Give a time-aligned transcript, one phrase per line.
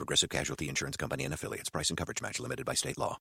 [0.00, 1.68] Progressive Casualty Insurance Company and affiliates.
[1.68, 3.18] Price and coverage match limited by state law.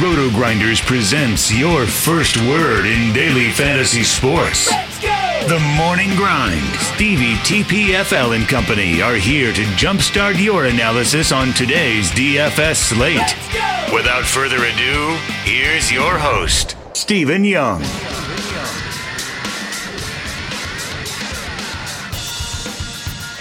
[0.00, 4.70] Roto Grinders presents your first word in daily fantasy sports.
[5.02, 6.64] The Morning Grind.
[6.94, 13.92] Stevie TPFL and company are here to jumpstart your analysis on today's DFS slate.
[13.92, 15.14] Without further ado,
[15.44, 17.82] here's your host, Stephen Young.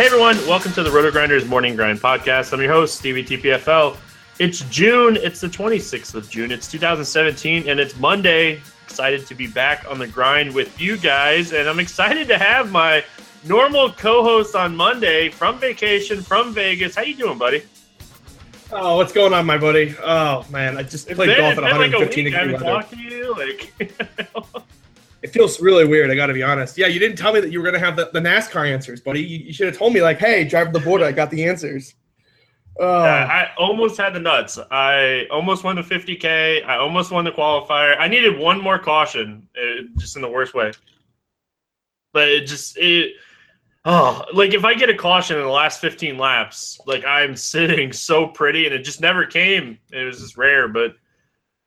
[0.02, 2.54] Hey everyone, welcome to the Roto Grinders Morning Grind Podcast.
[2.54, 3.96] I'm your host, Stevie TPFL.
[4.40, 8.60] It's June, it's the 26th of June, it's 2017, and it's Monday.
[8.84, 12.72] Excited to be back on the grind with you guys, and I'm excited to have
[12.72, 13.06] my
[13.44, 16.96] normal co-host on Monday from vacation from Vegas.
[16.96, 17.62] How you doing, buddy?
[18.72, 19.96] Oh, what's going on, my buddy?
[20.02, 22.34] Oh man, I just It's played been, golf at been like a 115 week.
[22.34, 23.36] I haven't talked to you.
[23.36, 23.94] Like,
[25.24, 26.10] It feels really weird.
[26.10, 26.78] I got to be honest.
[26.78, 29.22] Yeah, you didn't tell me that you were gonna have the, the NASCAR answers, buddy.
[29.22, 31.06] You, you should have told me like, hey, drive the border.
[31.06, 31.94] I got the answers.
[32.80, 34.58] Oh, Yeah, I almost had the nuts.
[34.72, 36.66] I almost won the 50k.
[36.66, 37.96] I almost won the qualifier.
[38.00, 40.72] I needed one more caution, uh, just in the worst way.
[42.14, 43.14] But it just it.
[43.84, 47.92] Oh, like if I get a caution in the last 15 laps, like I'm sitting
[48.10, 49.78] so pretty, and it just never came.
[49.92, 50.96] It was just rare, but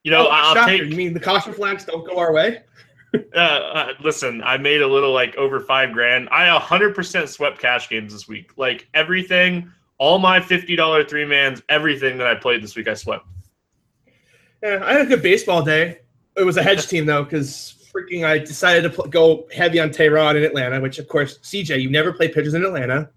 [0.02, 0.70] you know, Oh, I'll shocker.
[0.78, 0.82] take.
[0.90, 2.62] You mean the caution flags don't go our way?
[3.34, 6.28] Uh, uh, listen, I made a little like over five grand.
[6.30, 8.52] I 100% swept cash games this week.
[8.56, 13.26] Like everything, all my $50 three mans, everything that I played this week, I swept.
[14.62, 15.98] Yeah, I had a good baseball day.
[16.36, 19.90] It was a hedge team though, because freaking I decided to pl- go heavy on
[19.90, 23.10] Teheran in Atlanta, which of course, CJ, you never play pitchers in Atlanta.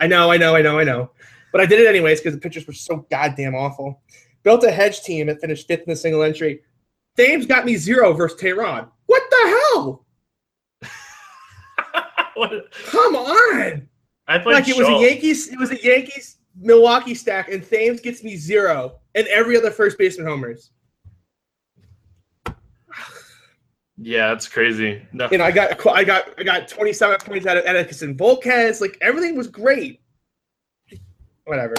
[0.00, 1.10] I know, I know, I know, I know.
[1.52, 4.02] But I did it anyways because the pitchers were so goddamn awful.
[4.42, 6.62] Built a hedge team and finished fifth in the single entry.
[7.16, 8.88] Thames got me zero versus Teheran.
[9.06, 10.06] What the hell?
[12.34, 13.88] What- Come on!
[14.26, 18.00] I played Like it was a Yankees, it was a Yankees Milwaukee stack, and Thames
[18.00, 20.70] gets me zero, and every other first baseman homers.
[23.98, 25.02] Yeah, that's crazy.
[25.12, 25.28] No.
[25.30, 28.80] you know, I got I got I got 27 points out of Edinson Volquez.
[28.80, 30.00] Like everything was great.
[31.44, 31.74] Whatever.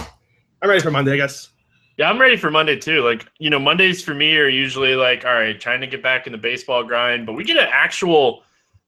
[0.61, 1.49] I'm ready for Monday, I guess.
[1.97, 3.03] Yeah, I'm ready for Monday too.
[3.03, 6.25] Like, you know, Mondays for me are usually like, all right, trying to get back
[6.25, 8.43] in the baseball grind, but we get an actual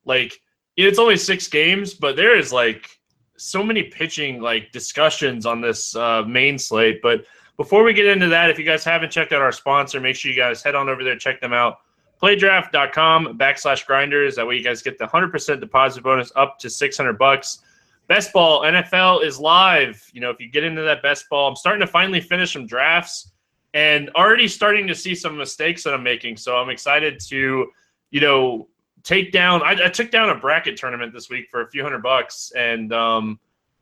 [0.05, 0.39] like
[0.77, 2.89] it's only six games, but there is like
[3.37, 7.01] so many pitching like discussions on this uh, main slate.
[7.01, 7.25] But
[7.57, 10.31] before we get into that, if you guys haven't checked out our sponsor, make sure
[10.31, 11.77] you guys head on over there, check them out.
[12.21, 14.35] Playdraft.com backslash grinders.
[14.35, 17.59] That way you guys get the 100% deposit bonus up to 600 bucks.
[18.07, 20.03] Best ball NFL is live.
[20.13, 22.67] You know, if you get into that best ball, I'm starting to finally finish some
[22.67, 23.31] drafts
[23.73, 26.37] and already starting to see some mistakes that I'm making.
[26.37, 27.67] So I'm excited to,
[28.11, 28.67] you know,
[29.03, 29.63] take down.
[29.63, 32.93] I, I took down a bracket tournament this week for a few hundred bucks, and
[32.93, 33.39] um,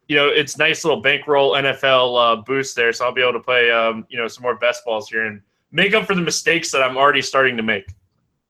[0.07, 2.93] you know, it's nice little bankroll NFL uh, boost there.
[2.93, 5.41] So I'll be able to play, um, you know, some more best balls here and
[5.71, 7.87] make up for the mistakes that I'm already starting to make.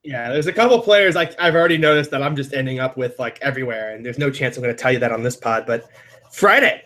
[0.04, 3.40] Yeah, there's a couple players I've already noticed that I'm just ending up with like
[3.42, 5.66] everywhere, and there's no chance I'm going to tell you that on this pod.
[5.66, 5.90] But
[6.32, 6.84] Friday,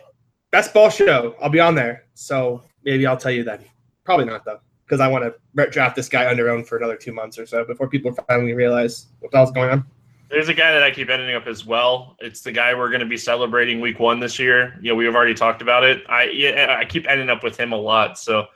[0.52, 3.64] best ball show, I'll be on there, so maybe I'll tell you then.
[4.04, 7.12] Probably not though, because I want to draft this guy under own for another two
[7.12, 9.84] months or so before people finally realize what the hell's going on.
[10.30, 12.14] There's a guy that I keep ending up as well.
[12.20, 14.78] It's the guy we're going to be celebrating week one this year.
[14.80, 16.04] You know, we have already talked about it.
[16.08, 18.18] I yeah, I keep ending up with him a lot.
[18.18, 18.46] So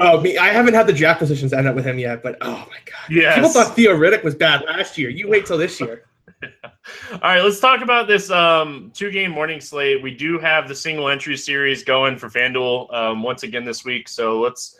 [0.00, 2.66] Oh, me, I haven't had the draft positions end up with him yet, but oh
[2.70, 3.34] my god, Yes.
[3.34, 5.10] people thought Theo Riddick was bad last year.
[5.10, 6.04] You wait till this year.
[7.12, 10.02] All right, let's talk about this um, two game morning slate.
[10.02, 14.08] We do have the single entry series going for FanDuel um, once again this week.
[14.08, 14.78] So let's,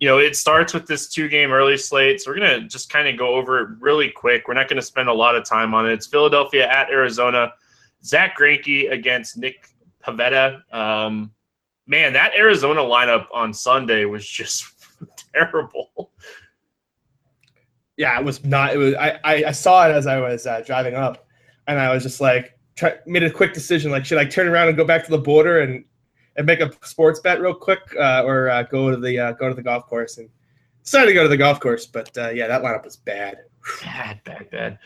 [0.00, 2.22] you know, it starts with this two game early slate.
[2.22, 4.48] So we're going to just kind of go over it really quick.
[4.48, 5.92] We're not going to spend a lot of time on it.
[5.92, 7.52] It's Philadelphia at Arizona.
[8.02, 9.68] Zack Greinke against Nick
[10.02, 10.62] Pivetta.
[10.74, 11.30] Um,
[11.92, 14.64] man, that Arizona lineup on Sunday was just
[15.34, 16.10] terrible.
[17.98, 18.72] yeah, it was not.
[18.72, 18.94] It was.
[18.94, 21.26] I I, saw it as I was uh, driving up,
[21.68, 23.90] and I was just like, try, made a quick decision.
[23.90, 25.84] Like, should I turn around and go back to the border and
[26.36, 29.50] and make a sports bet real quick, uh, or uh, go to the uh, go
[29.50, 30.16] to the golf course?
[30.16, 30.30] And
[30.82, 33.36] decided to go to the golf course, but uh, yeah, that lineup was bad.
[33.82, 34.78] Bad, bad, bad.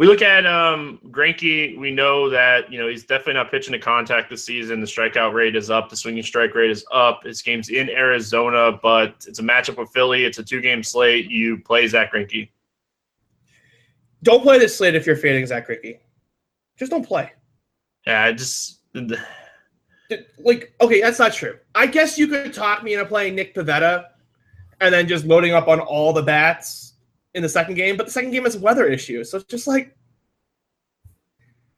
[0.00, 0.98] We look at um.
[1.04, 4.80] We know that you know he's definitely not pitching to contact this season.
[4.80, 5.90] The strikeout rate is up.
[5.90, 7.24] The swinging strike rate is up.
[7.24, 10.24] His game's in Arizona, but it's a matchup with Philly.
[10.24, 11.30] It's a two-game slate.
[11.30, 12.48] You play Zack Greinke.
[14.22, 15.98] Don't play this slate if you're fading Zack Greinke.
[16.78, 17.32] Just don't play.
[18.06, 18.78] Yeah, I just
[20.38, 21.58] like okay, that's not true.
[21.74, 24.06] I guess you could talk me into playing Nick Pivetta
[24.80, 26.89] and then just loading up on all the bats
[27.34, 29.30] in the second game, but the second game is weather issues.
[29.30, 29.96] So it's just like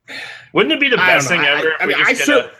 [0.52, 1.74] wouldn't it be the best thing ever?
[1.80, 2.50] I, I mean, I should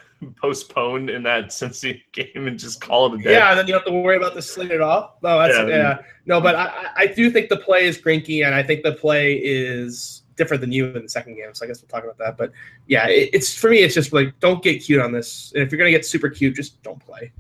[0.41, 3.33] postpone in that Cincy game and just call it a day.
[3.33, 5.19] Yeah, and then you don't have to worry about the slate at all.
[5.23, 5.67] No, that's yeah.
[5.67, 5.99] yeah.
[6.27, 9.35] No, but I, I do think the play is Greinke, and I think the play
[9.35, 11.53] is different than you in the second game.
[11.53, 12.37] So I guess we'll talk about that.
[12.37, 12.53] But
[12.87, 15.53] yeah, it, it's for me, it's just like don't get cute on this.
[15.55, 17.33] And if you're gonna get super cute, just don't play.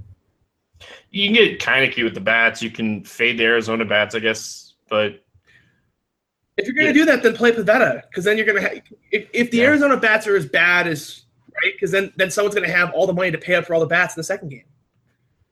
[1.10, 2.62] You can get kind of cute with the bats.
[2.62, 5.22] You can fade the Arizona bats, I guess, but
[6.56, 7.04] if you're going to yeah.
[7.04, 8.82] do that, then play Pivetta because then you're going to have.
[9.10, 9.64] If, if the yeah.
[9.64, 11.24] Arizona bats are as bad as
[11.62, 13.74] right, because then then someone's going to have all the money to pay up for
[13.74, 14.64] all the bats in the second game.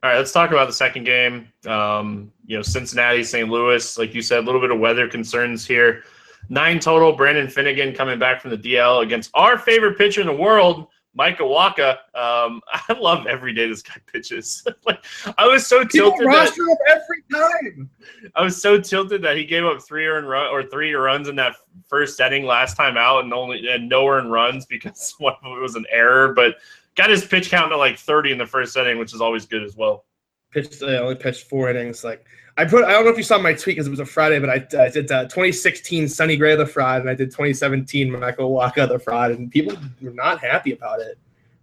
[0.03, 1.49] All right, let's talk about the second game.
[1.67, 3.49] Um, you know, Cincinnati, St.
[3.49, 6.05] Louis, like you said, a little bit of weather concerns here.
[6.49, 7.13] Nine total.
[7.13, 11.51] Brandon Finnegan coming back from the DL against our favorite pitcher in the world, Michael
[11.51, 14.67] Wacha, um, I love every day this guy pitches.
[14.87, 15.05] like
[15.39, 16.19] I was so tilted.
[16.19, 17.91] People roster him every time.
[18.37, 21.37] I was so tilted that he gave up three earned run or three runs in
[21.37, 21.57] that
[21.89, 25.61] first setting last time out, and only and no earned runs because one of it
[25.61, 26.33] was an error.
[26.35, 26.57] But
[26.95, 29.63] got his pitch count to like thirty in the first setting, which is always good
[29.63, 30.05] as well.
[30.53, 32.05] Pitched, uh, only pitched four innings.
[32.05, 32.25] Like
[32.57, 34.39] I put, I don't know if you saw my tweet because it was a Friday,
[34.39, 38.53] but I, I did uh, 2016 Sonny Gray the fraud, and I did 2017 Michael
[38.53, 41.19] Wacha the fraud, and people were not happy about it.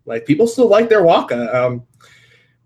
[0.05, 1.53] Like people still like their Wacha.
[1.53, 1.85] Um,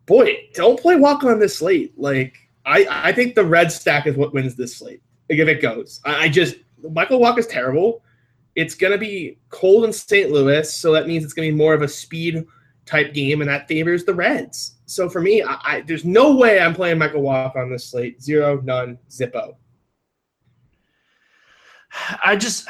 [0.05, 1.97] boy, don't play Wacha on this slate.
[1.97, 5.01] Like I, I think the red stack is what wins this slate.
[5.29, 6.55] Like if it goes, I, I just
[6.91, 8.03] Michael Wacha is terrible.
[8.55, 10.31] It's gonna be cold in St.
[10.31, 12.45] Louis, so that means it's gonna be more of a speed
[12.85, 14.75] type game, and that favors the Reds.
[14.91, 18.21] So for me, I, I, there's no way I'm playing Michael Wacha on this slate.
[18.21, 19.55] Zero, none, zippo.
[22.23, 22.69] I just,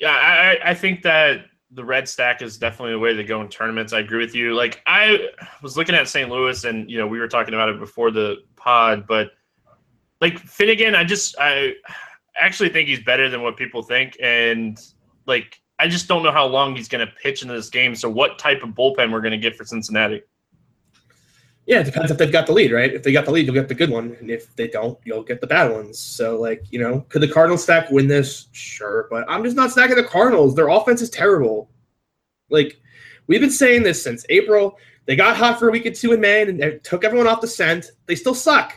[0.00, 3.48] yeah, I, I think that the red stack is definitely the way to go in
[3.48, 3.92] tournaments.
[3.92, 4.54] I agree with you.
[4.54, 5.28] Like I
[5.62, 6.28] was looking at St.
[6.28, 9.30] Louis, and you know we were talking about it before the pod, but
[10.20, 11.74] like Finnegan, I just I
[12.40, 14.80] actually think he's better than what people think, and
[15.26, 17.94] like I just don't know how long he's going to pitch into this game.
[17.94, 20.22] So what type of bullpen we're going to get for Cincinnati?
[21.66, 22.92] Yeah, it depends if they've got the lead, right?
[22.92, 25.22] If they got the lead, you'll get the good one, and if they don't, you'll
[25.22, 25.98] get the bad ones.
[25.98, 28.48] So, like, you know, could the Cardinals stack win this?
[28.52, 30.54] Sure, but I'm just not stacking the Cardinals.
[30.54, 31.70] Their offense is terrible.
[32.50, 32.78] Like,
[33.28, 34.78] we've been saying this since April.
[35.06, 37.40] They got hot for a week or two in May, and they took everyone off
[37.40, 37.92] the scent.
[38.06, 38.74] They still suck.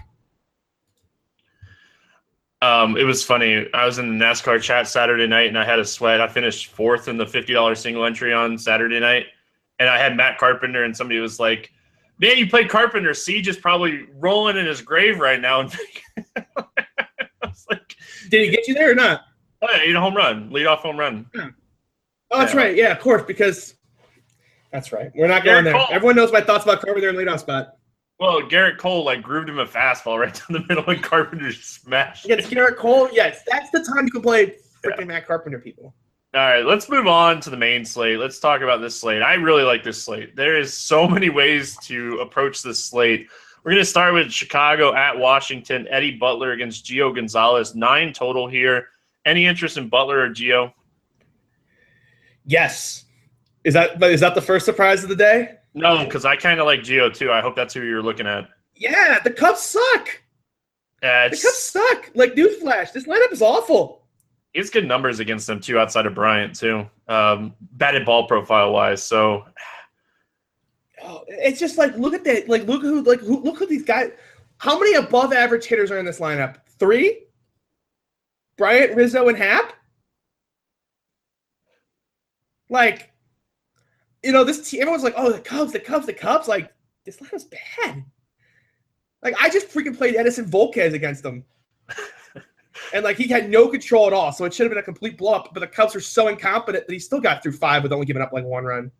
[2.61, 3.67] Um, it was funny.
[3.73, 6.21] I was in the NASCAR chat Saturday night, and I had a sweat.
[6.21, 9.25] I finished fourth in the fifty dollars single entry on Saturday night,
[9.77, 11.71] and I had Matt Carpenter, and somebody was like
[12.19, 13.13] man, you played Carpenter.
[13.13, 15.61] Siege is probably rolling in his grave right now.
[17.69, 17.95] like,
[18.29, 19.21] did he get you there or not?
[19.61, 21.25] Oh, yeah, he a home run, lead off home run.
[21.33, 21.49] Yeah.
[22.31, 22.59] Oh, that's yeah.
[22.59, 22.75] right.
[22.75, 23.75] Yeah, of course, because
[24.71, 25.11] that's right.
[25.15, 25.73] We're not going there.
[25.73, 25.87] Cole.
[25.89, 27.77] Everyone knows my thoughts about Carpenter and leadoff spot.
[28.19, 32.25] Well, Gerrit Cole like grooved him a fastball right down the middle, and Carpenter smashed.
[32.25, 35.05] Against Gerrit Cole, yes, that's the time you can play freaking yeah.
[35.05, 35.93] Matt Carpenter, people.
[36.37, 38.19] All right, let's move on to the main slate.
[38.19, 39.23] Let's talk about this slate.
[39.23, 40.35] I really like this slate.
[40.35, 43.27] There is so many ways to approach this slate.
[43.63, 45.87] We're going to start with Chicago at Washington.
[45.89, 47.73] Eddie Butler against Gio Gonzalez.
[47.73, 48.89] Nine total here.
[49.25, 50.73] Any interest in Butler or Gio?
[52.45, 53.05] Yes.
[53.63, 55.55] Is that is that the first surprise of the day?
[55.73, 57.31] No, because I kind of like Gio too.
[57.31, 58.47] I hope that's who you're looking at.
[58.75, 60.21] Yeah, the Cubs suck.
[61.01, 62.11] Uh, the Cubs suck.
[62.13, 64.06] Like newsflash, this lineup is awful
[64.53, 68.71] he has good numbers against them too, outside of Bryant too, um, batted ball profile
[68.71, 69.03] wise.
[69.03, 69.45] So
[71.03, 72.49] oh, it's just like look at that.
[72.49, 74.11] Like look who like who, look who these guys.
[74.57, 76.57] How many above average hitters are in this lineup?
[76.79, 77.23] Three.
[78.57, 79.73] Bryant, Rizzo, and Happ.
[82.69, 83.11] Like,
[84.23, 84.81] you know, this team.
[84.81, 86.73] Everyone's like, "Oh, the Cubs, the Cubs, the Cubs." Like,
[87.05, 88.03] this lineup's bad.
[89.23, 91.45] Like, I just freaking played Edinson Volquez against them
[92.93, 94.31] and like he had no control at all.
[94.31, 95.53] So it should have been a complete blow up.
[95.53, 98.21] But the Cubs were so incompetent that he still got through five with only giving
[98.21, 98.91] up like one run.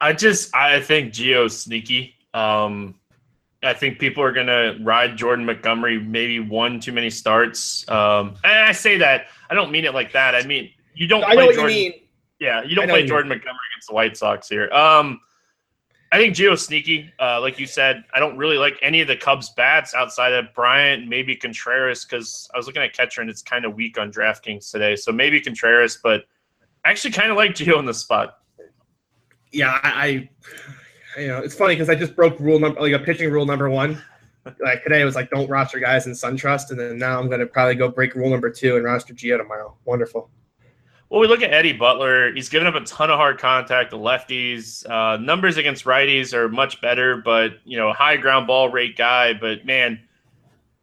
[0.00, 2.14] I just I think Gio's sneaky.
[2.32, 2.96] Um,
[3.62, 7.88] I think people are gonna ride Jordan Montgomery maybe one too many starts.
[7.88, 10.34] Um, and I say that I don't mean it like that.
[10.34, 11.24] I mean you don't.
[11.24, 12.00] I know what Jordan, you mean.
[12.38, 13.38] Yeah, you don't play Jordan mean.
[13.38, 14.70] Montgomery against the White Sox here.
[14.70, 15.20] Um,
[16.12, 17.12] I think Gio's sneaky.
[17.20, 20.52] Uh, like you said, I don't really like any of the Cubs bats outside of
[20.54, 24.10] Bryant, maybe Contreras, because I was looking at catcher and it's kind of weak on
[24.10, 24.96] DraftKings today.
[24.96, 26.24] So maybe Contreras, but
[26.84, 28.38] I actually kind of like Gio in the spot.
[29.52, 30.28] Yeah, I,
[31.14, 33.46] I you know, it's funny because I just broke rule number like a pitching rule
[33.46, 34.02] number one.
[34.58, 37.40] Like today, it was like don't roster guys in SunTrust, and then now I'm going
[37.40, 39.76] to probably go break rule number two and roster Gio tomorrow.
[39.84, 40.30] Wonderful.
[41.10, 42.32] Well, we look at Eddie Butler.
[42.32, 44.88] He's given up a ton of hard contact to lefties.
[44.88, 49.34] Uh, numbers against righties are much better, but you know, high ground ball rate guy.
[49.34, 49.98] But man,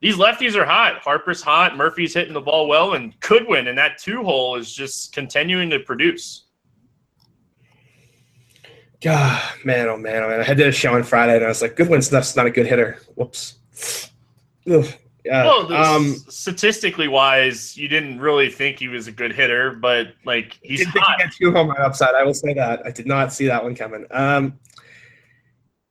[0.01, 0.99] these lefties are hot.
[0.99, 1.77] Harper's hot.
[1.77, 3.69] Murphy's hitting the ball well and could win.
[3.69, 6.43] And that two hole is just continuing to produce.
[9.01, 10.41] God, man, oh man, oh man.
[10.41, 12.65] I did a show on Friday and I was like, Goodwin Snuff's not a good
[12.65, 12.99] hitter.
[13.15, 14.11] Whoops.
[14.69, 14.87] Ugh.
[15.27, 15.43] Yeah.
[15.43, 20.57] Well, um, statistically wise, you didn't really think he was a good hitter, but like
[20.61, 21.17] he's didn't think hot.
[21.17, 22.15] he had two home run upside.
[22.15, 22.85] I will say that.
[22.85, 24.05] I did not see that one coming.
[24.09, 24.57] Um,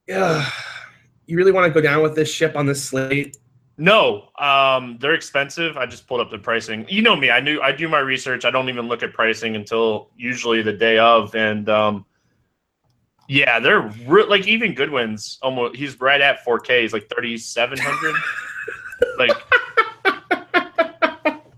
[0.09, 0.49] yeah.
[1.27, 3.37] You really want to go down with this ship on this slate?
[3.77, 5.77] No, um, they're expensive.
[5.77, 6.87] I just pulled up the pricing.
[6.89, 7.31] You know me.
[7.31, 8.47] I knew I do my research.
[8.47, 12.07] I don't even look at pricing until usually the day of, and um,
[13.29, 15.77] yeah, they're re- like even Goodwin's almost.
[15.77, 16.83] He's right at 4K.
[16.83, 18.15] He's like 3,700.
[19.19, 19.31] like,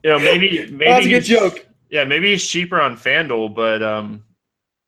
[0.03, 1.67] you know, maybe maybe That's a good joke.
[1.91, 4.25] Yeah, maybe he's cheaper on FanDuel, but um,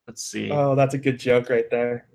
[0.07, 0.51] let's see.
[0.51, 2.07] Oh, that's a good joke right there.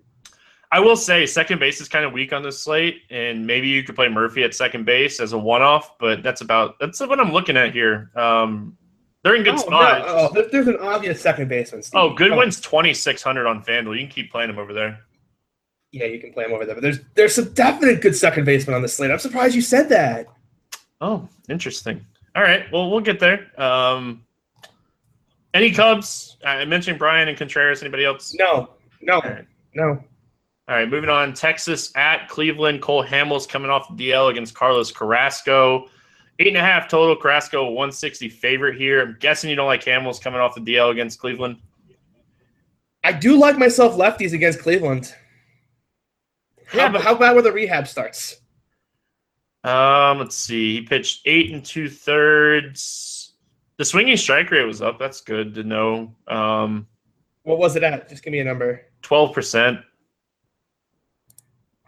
[0.73, 3.83] I will say second base is kind of weak on this slate, and maybe you
[3.83, 7.33] could play Murphy at second base as a one-off, but that's about that's what I'm
[7.33, 8.11] looking at here.
[8.16, 8.76] Um,
[9.23, 10.07] they're in good oh, spots.
[10.07, 11.83] no, oh, there's an obvious second baseman.
[11.83, 11.99] Steve.
[11.99, 13.95] Oh, Goodwin's 2,600 on FanDuel.
[13.95, 15.00] You can keep playing him over there.
[15.93, 18.75] Yeah, you can play him over there, but there's there's some definite good second baseman
[18.75, 19.11] on the slate.
[19.11, 20.26] I'm surprised you said that.
[21.00, 22.05] Oh, interesting.
[22.35, 23.50] All right, well, we'll get there.
[23.61, 24.23] Um,
[25.55, 26.37] any Cubs?
[26.45, 27.81] I mentioned Bryant and Contreras.
[27.83, 28.35] Anybody else?
[28.38, 29.47] No, no, right.
[29.75, 30.02] no.
[30.69, 31.33] All right, moving on.
[31.33, 32.83] Texas at Cleveland.
[32.83, 35.87] Cole Hamels coming off the DL against Carlos Carrasco.
[36.40, 37.16] Eight and a half total.
[37.16, 39.00] Carrasco 160 favorite here.
[39.00, 41.57] I'm guessing you don't like Hamels coming off the DL against Cleveland.
[43.05, 45.14] I do like myself lefties against Cleveland.
[46.75, 48.37] Yeah, How, but- how about where the rehab starts?
[49.64, 50.76] Um, let's see.
[50.76, 53.32] He pitched eight and two thirds.
[53.78, 54.99] The swinging strike rate was up.
[54.99, 56.14] That's good to know.
[56.28, 56.87] Um,
[57.42, 58.08] What was it at?
[58.08, 58.82] Just give me a number.
[59.02, 59.82] 12%.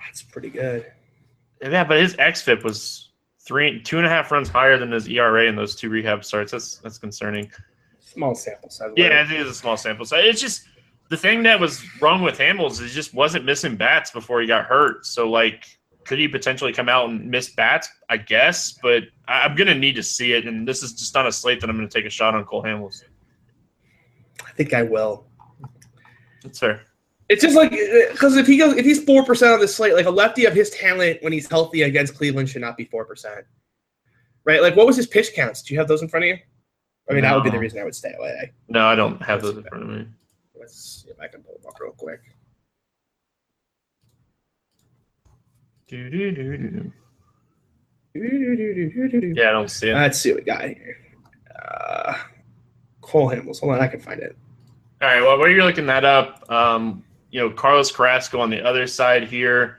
[0.00, 0.90] That's pretty good.
[1.62, 5.46] Yeah, but his XFIP was three, two and a half runs higher than his ERA
[5.46, 6.52] in those two rehab starts.
[6.52, 7.50] That's that's concerning.
[8.00, 8.90] Small sample size.
[8.96, 10.24] Yeah, I think it is a small sample size.
[10.24, 10.62] It's just
[11.08, 14.46] the thing that was wrong with Hamels is he just wasn't missing bats before he
[14.46, 15.06] got hurt.
[15.06, 15.64] So like,
[16.04, 17.88] could he potentially come out and miss bats?
[18.08, 20.46] I guess, but I, I'm gonna need to see it.
[20.46, 22.62] And this is just not a slate that I'm gonna take a shot on Cole
[22.62, 23.02] Hamels.
[24.46, 25.26] I think I will.
[26.42, 26.82] That's fair.
[27.28, 30.06] It's just like because if he goes, if he's four percent on the slate, like
[30.06, 33.44] a lefty of his talent when he's healthy against Cleveland should not be four percent,
[34.44, 34.62] right?
[34.62, 35.62] Like, what was his pitch counts?
[35.62, 36.38] Do you have those in front of you?
[37.10, 38.52] I mean, that would be the reason I would stay away.
[38.68, 40.06] No, I don't have those in front of me.
[40.68, 42.20] Let's see if I can pull them up real quick.
[45.86, 46.92] Do-do-do-do.
[49.34, 49.94] Yeah, I don't see it.
[49.94, 50.98] Let's see what we got here.
[51.64, 52.18] Uh,
[53.00, 53.60] Cole Hamels.
[53.60, 54.36] Hold on, I can find it.
[55.00, 55.22] All right.
[55.22, 59.26] Well, while you're looking that up, um, you know, Carlos Carrasco on the other side
[59.26, 59.78] here.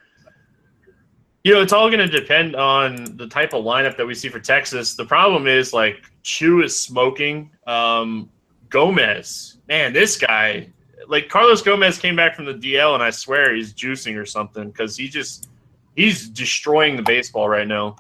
[1.43, 4.29] You know, it's all going to depend on the type of lineup that we see
[4.29, 4.95] for Texas.
[4.95, 7.51] The problem is like Choo is smoking.
[7.67, 8.31] Um,
[8.69, 10.71] Gomez, man, this guy,
[11.07, 14.69] like Carlos Gomez came back from the DL, and I swear he's juicing or something
[14.69, 15.49] because he just
[15.95, 17.95] he's destroying the baseball right now.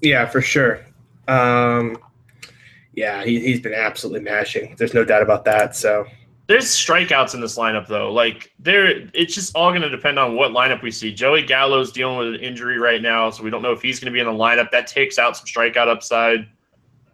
[0.00, 0.84] Yeah, for sure.
[1.28, 1.96] Um,
[2.92, 4.74] yeah, he, he's been absolutely mashing.
[4.78, 5.74] There's no doubt about that.
[5.74, 6.06] So
[6.46, 8.12] There's strikeouts in this lineup though.
[8.12, 11.12] Like there, it's just all going to depend on what lineup we see.
[11.12, 14.12] Joey Gallo's dealing with an injury right now, so we don't know if he's going
[14.12, 14.70] to be in the lineup.
[14.70, 16.48] That takes out some strikeout upside.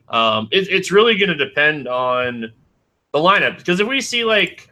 [0.08, 2.52] Um, it, it's really going to depend on
[3.12, 4.68] the lineup because if we see like,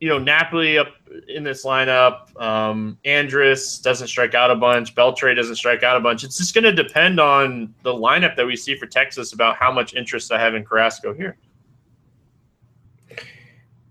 [0.00, 0.88] you know, Napoli up
[1.28, 6.00] in this lineup, um, Andrus doesn't strike out a bunch, Beltre doesn't strike out a
[6.00, 6.24] bunch.
[6.24, 9.72] It's just going to depend on the lineup that we see for Texas about how
[9.72, 11.36] much interest I have in Carrasco here.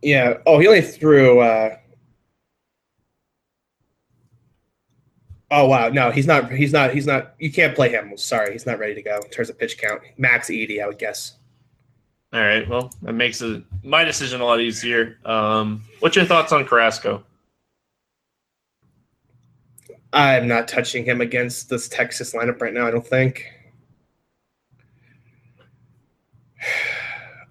[0.01, 0.35] yeah.
[0.45, 1.39] Oh, he only threw.
[1.41, 1.77] Uh,
[5.51, 6.51] oh wow, no, he's not.
[6.51, 6.93] He's not.
[6.93, 7.35] He's not.
[7.39, 8.17] You can't play him.
[8.17, 10.01] Sorry, he's not ready to go in terms of pitch count.
[10.17, 11.38] Max eighty, I would guess.
[12.31, 12.67] All right.
[12.69, 15.17] Well, that makes it, my decision a lot easier.
[15.25, 17.23] Um, what's your thoughts on Carrasco?
[20.13, 22.87] I'm not touching him against this Texas lineup right now.
[22.87, 23.45] I don't think.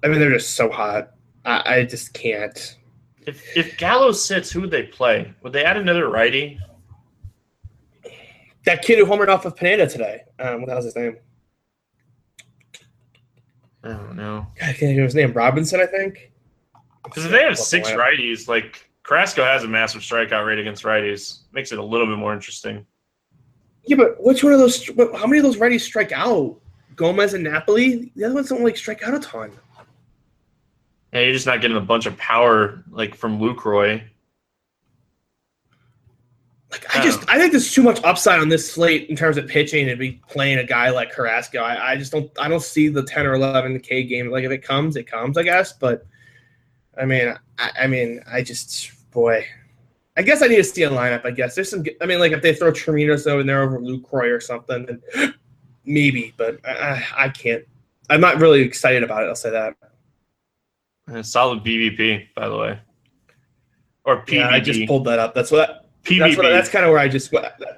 [0.02, 1.10] I mean, they're just so hot.
[1.44, 2.76] I, I just can't.
[3.26, 5.34] If if Gallo sits, who would they play?
[5.42, 6.58] Would they add another righty?
[8.64, 10.22] That kid who homered off of Pineda today.
[10.38, 11.16] Um, what the hell's his name?
[13.84, 14.46] I don't know.
[14.56, 15.32] I can't think of his name.
[15.32, 16.32] Robinson, I think.
[17.04, 21.40] Because if they have six righties, like Carrasco has a massive strikeout rate against righties,
[21.52, 22.84] makes it a little bit more interesting.
[23.84, 24.86] Yeah, but which one of those?
[24.86, 26.60] How many of those righties strike out?
[26.96, 28.12] Gomez and Napoli.
[28.16, 29.52] The other ones don't like strike out a ton.
[31.12, 34.02] Yeah, you're just not getting a bunch of power like from Lucroy.
[36.70, 37.24] Like I just, oh.
[37.28, 40.20] I think there's too much upside on this slate in terms of pitching and be
[40.28, 41.60] playing a guy like Carrasco.
[41.60, 44.30] I, I just don't, I don't see the 10 or 11 K game.
[44.30, 45.72] Like if it comes, it comes, I guess.
[45.72, 46.06] But
[47.00, 49.46] I mean, I, I mean, I just, boy,
[50.18, 51.24] I guess I need to see a lineup.
[51.24, 51.84] I guess there's some.
[52.00, 55.00] I mean, like if they throw Chirinos over there over Lucroy or something, then
[55.84, 56.34] maybe.
[56.36, 57.64] But I, I can't.
[58.10, 59.28] I'm not really excited about it.
[59.28, 61.24] I'll say that.
[61.24, 62.80] Solid BVP, by the way,
[64.04, 64.32] or PVP.
[64.32, 65.36] Yeah, I just pulled that up.
[65.36, 65.87] That's what.
[66.08, 66.18] PVP.
[66.18, 67.30] That's, what, that's kind of where I just.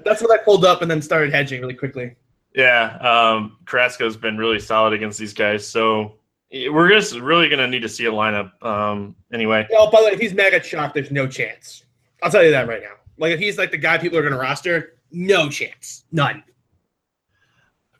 [0.05, 2.17] That's what I pulled up and then started hedging really quickly.
[2.55, 6.17] Yeah, um, Carrasco's been really solid against these guys, so
[6.53, 9.69] we're just really going to need to see a lineup um, anyway.
[9.73, 11.85] Oh, by the way, if he's mega shocked, there's no chance.
[12.23, 12.95] I'll tell you that right now.
[13.19, 16.43] Like if he's like the guy people are going to roster, no chance, none.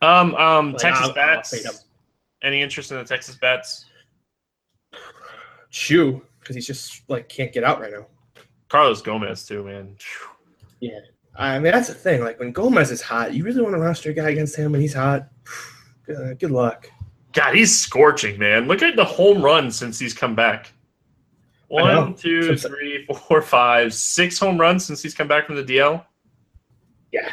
[0.03, 1.67] Um, um, like, Texas I'll, bats.
[1.67, 1.75] I'll
[2.43, 3.85] Any interest in the Texas bats?
[5.71, 8.07] Choo, because he's just like can't get out right now.
[8.71, 9.97] Carlos Gomez too, man.
[10.79, 11.01] Yeah,
[11.37, 12.23] I mean that's the thing.
[12.23, 14.81] Like when Gomez is hot, you really want to roster a guy against him when
[14.81, 15.29] he's hot.
[16.07, 16.91] Good, good luck.
[17.33, 18.67] God, he's scorching, man.
[18.67, 20.73] Look at the home run since he's come back.
[21.69, 26.05] One, two, three, four, five, six home runs since he's come back from the DL.
[27.13, 27.33] Yeah,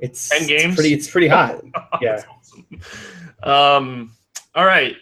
[0.00, 0.64] it's ten games.
[0.64, 1.62] It's pretty, it's pretty hot.
[2.00, 2.22] yeah.
[2.36, 2.66] Awesome.
[3.44, 4.12] Um.
[4.56, 4.96] All right.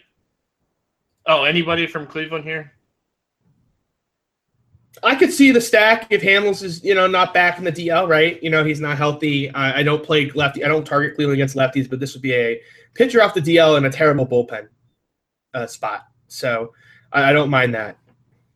[1.25, 2.72] Oh, anybody from Cleveland here?
[5.01, 8.07] I could see the stack if Hamels is, you know, not back in the DL,
[8.07, 8.41] right?
[8.43, 9.49] You know, he's not healthy.
[9.51, 10.63] I, I don't play lefty.
[10.63, 12.61] I don't target Cleveland against lefties, but this would be a
[12.93, 14.67] pitcher off the DL in a terrible bullpen
[15.53, 16.07] uh, spot.
[16.27, 16.73] So
[17.11, 17.97] I, I don't mind that.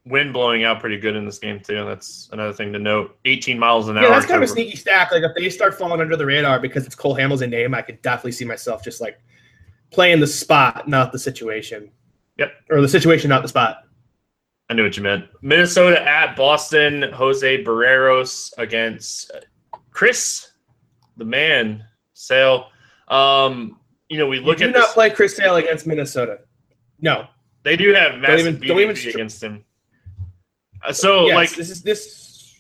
[0.05, 1.83] Wind blowing out pretty good in this game too.
[1.83, 3.17] That's another thing to note.
[3.25, 4.07] 18 miles an yeah, hour.
[4.07, 5.11] Yeah, that's kind of a sneaky stack.
[5.11, 7.81] Like if they start falling under the radar because it's Cole Hamels' in name, I
[7.81, 9.19] could definitely see myself just like
[9.91, 11.91] playing the spot, not the situation.
[12.37, 12.51] Yep.
[12.69, 13.86] Or the situation, not the spot.
[14.69, 15.25] I knew what you meant.
[15.41, 17.03] Minnesota at Boston.
[17.13, 19.31] Jose Berrios against
[19.91, 20.51] Chris,
[21.15, 22.67] the man, Sale.
[23.07, 26.39] Um, you know, we look you at do not play Chris Sale against Minnesota.
[26.99, 27.27] No,
[27.63, 29.63] they do have massive don't even, don't even stri- against him.
[30.83, 32.53] Uh, so yes, like this is this.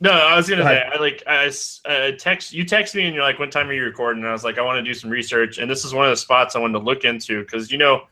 [0.00, 1.50] No, I was gonna Go say I like I
[1.86, 4.32] uh, text you text me and you're like, "What time are you recording?" And I
[4.32, 6.54] was like, "I want to do some research." And this is one of the spots
[6.54, 8.02] I wanted to look into because you know,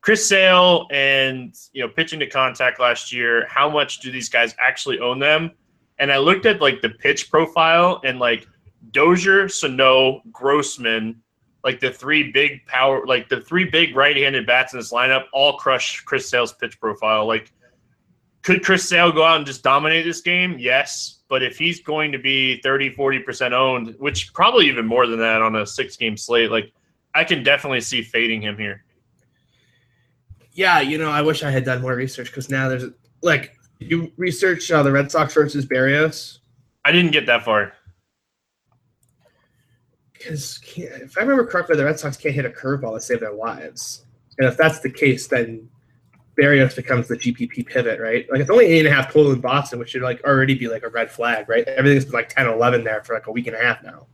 [0.00, 3.46] Chris Sale and you know pitching to contact last year.
[3.48, 5.52] How much do these guys actually own them?
[5.98, 8.46] And I looked at like the pitch profile and like
[8.92, 11.20] Dozier, Sano, Grossman
[11.64, 15.56] like the three big power, like the three big right-handed bats in this lineup, all
[15.56, 17.26] crush Chris Sale's pitch profile.
[17.26, 17.52] Like,
[18.42, 20.56] could Chris Sale go out and just dominate this game?
[20.58, 25.18] Yes, but if he's going to be 30, 40% owned, which probably even more than
[25.18, 26.72] that on a six-game slate, like
[27.14, 28.84] I can definitely see fading him here.
[30.52, 32.84] Yeah, you know, I wish I had done more research because now there's
[33.22, 36.38] like you research uh, the Red Sox versus Berrios.
[36.84, 37.72] I didn't get that far
[40.20, 43.32] because if I remember correctly, the Red Sox can't hit a curveball to save their
[43.32, 44.04] lives.
[44.38, 45.68] And if that's the case, then
[46.38, 48.30] Berrios becomes the GPP pivot, right?
[48.30, 50.68] Like it's only eight and a half total in Boston, which should like already be
[50.68, 51.66] like a red flag, right?
[51.66, 54.06] Everything's been like 10 11 there for like a week and a half now.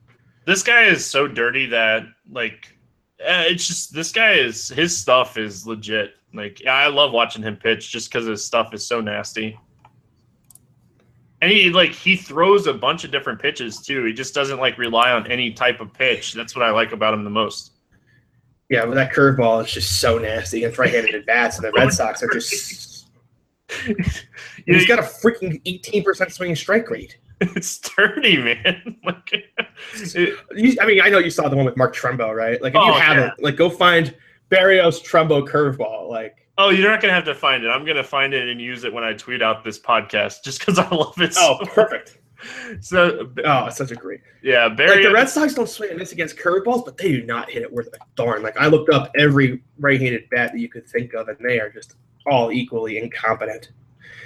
[0.44, 2.72] This guy is so dirty that like
[3.20, 6.14] eh, it's just this guy is his stuff is legit.
[6.36, 9.58] Like I love watching him pitch just because his stuff is so nasty.
[11.42, 14.04] And he like he throws a bunch of different pitches too.
[14.04, 16.32] He just doesn't like rely on any type of pitch.
[16.32, 17.72] That's what I like about him the most.
[18.68, 21.92] Yeah, but that curveball is just so nasty against right-handed at bats, and the Red
[21.92, 23.06] Sox are just.
[24.66, 27.18] he's got a freaking eighteen percent swinging strike rate.
[27.38, 28.96] It's dirty, man.
[29.04, 29.30] like,
[29.92, 32.60] it, I mean, I know you saw the one with Mark Trumbo, right?
[32.62, 33.44] Like, if oh, you haven't, yeah.
[33.44, 34.14] like, go find
[34.50, 36.08] Berrios Trumbo curveball.
[36.08, 37.68] Like, Oh, you're not gonna have to find it.
[37.68, 40.78] I'm gonna find it and use it when I tweet out this podcast, just because
[40.78, 41.34] I love it.
[41.36, 42.18] Oh, so perfect.
[42.80, 44.20] So, oh, it's such a great.
[44.42, 44.96] Yeah, Barry.
[44.96, 47.62] Like the Red Sox don't swing and miss against curveballs, but they do not hit
[47.62, 48.42] it worth a darn.
[48.42, 51.70] Like I looked up every right-handed bat that you could think of, and they are
[51.70, 51.94] just
[52.26, 53.70] all equally incompetent.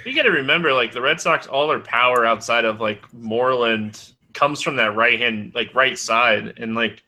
[0.05, 4.11] You got to remember, like the Red Sox, all their power outside of like Moreland
[4.33, 7.01] comes from that right hand, like right side, and like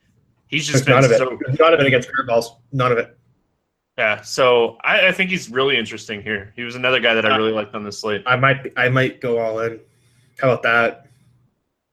[0.54, 1.18] he's just none of it.
[1.18, 2.46] So, none of it against curveballs.
[2.72, 3.18] None of it.
[3.98, 6.52] Yeah, so I, I think he's really interesting here.
[6.56, 8.24] He was another guy that I really liked on the slate.
[8.26, 9.80] I might I might go all in.
[10.40, 11.08] How about that?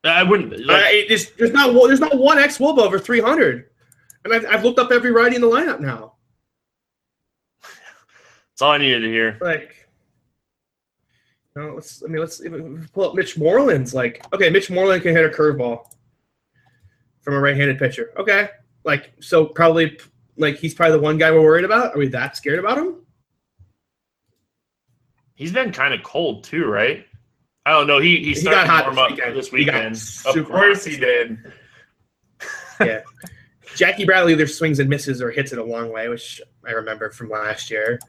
[0.05, 0.65] I wouldn't.
[0.65, 3.69] Like, it- there's, there's not one- there's not one xwOBA over 300,
[4.25, 6.15] and I've, I've looked up every righty in the lineup now.
[7.61, 9.37] that's all I needed to hear.
[9.43, 9.87] Like,
[11.55, 12.41] you know, let's I mean let's
[12.95, 13.93] pull up Mitch Moreland's.
[13.93, 15.85] Like, okay, Mitch Moreland can hit a curveball
[17.31, 18.11] from a right-handed pitcher.
[18.19, 18.49] Okay,
[18.85, 19.99] like so probably
[20.37, 21.95] like he's probably the one guy we're worried about.
[21.95, 22.97] Are we that scared about him?
[25.35, 27.07] He's been kind of cold too, right?
[27.65, 28.01] I don't know.
[28.01, 29.37] He he He started hot warm this up weekend.
[29.37, 30.41] this weekend.
[30.41, 30.93] Of course hot.
[30.93, 31.39] he did.
[32.81, 33.01] yeah.
[33.77, 37.11] Jackie Bradley either swings and misses or hits it a long way, which I remember
[37.11, 38.01] from last year.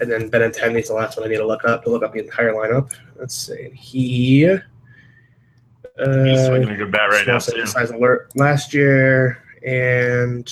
[0.00, 2.20] And then Benintendi's the last one I need to look up to look up the
[2.20, 2.94] entire lineup.
[3.16, 3.70] Let's see.
[3.74, 4.56] He
[5.98, 7.66] He's uh, swinging a good bat right now too.
[7.66, 10.48] size alert last year, and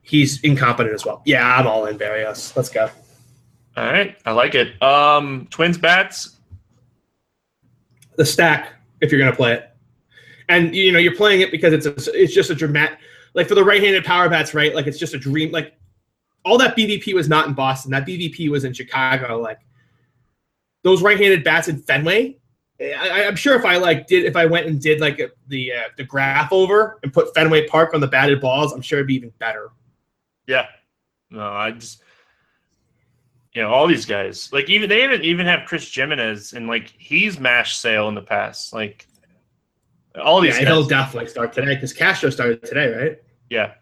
[0.00, 1.20] he's incompetent as well.
[1.26, 2.56] Yeah, I'm all in Berrios.
[2.56, 2.90] Let's go.
[3.76, 4.82] All right, I like it.
[4.82, 6.38] Um, Twins bats.
[8.16, 8.72] The stack,
[9.02, 9.70] if you're gonna play it,
[10.48, 12.98] and you know you're playing it because it's a, it's just a dramatic,
[13.34, 14.74] like for the right-handed power bats, right?
[14.74, 15.52] Like it's just a dream.
[15.52, 15.74] Like
[16.46, 17.90] all that BVP was not in Boston.
[17.90, 19.38] That BVP was in Chicago.
[19.38, 19.60] Like
[20.82, 22.39] those right-handed bats in Fenway.
[22.80, 25.72] I, I'm sure if I like did if I went and did like a, the
[25.72, 29.06] uh, the graph over and put Fenway Park on the batted balls, I'm sure it'd
[29.06, 29.70] be even better.
[30.46, 30.66] Yeah.
[31.30, 32.02] No, I just
[33.52, 36.88] you know all these guys like even they even even have Chris Gimenez and like
[36.96, 39.06] he's mashed sale in the past like
[40.20, 43.18] all these Yeah, he'll definitely start today because Castro started today, right?
[43.50, 43.74] Yeah.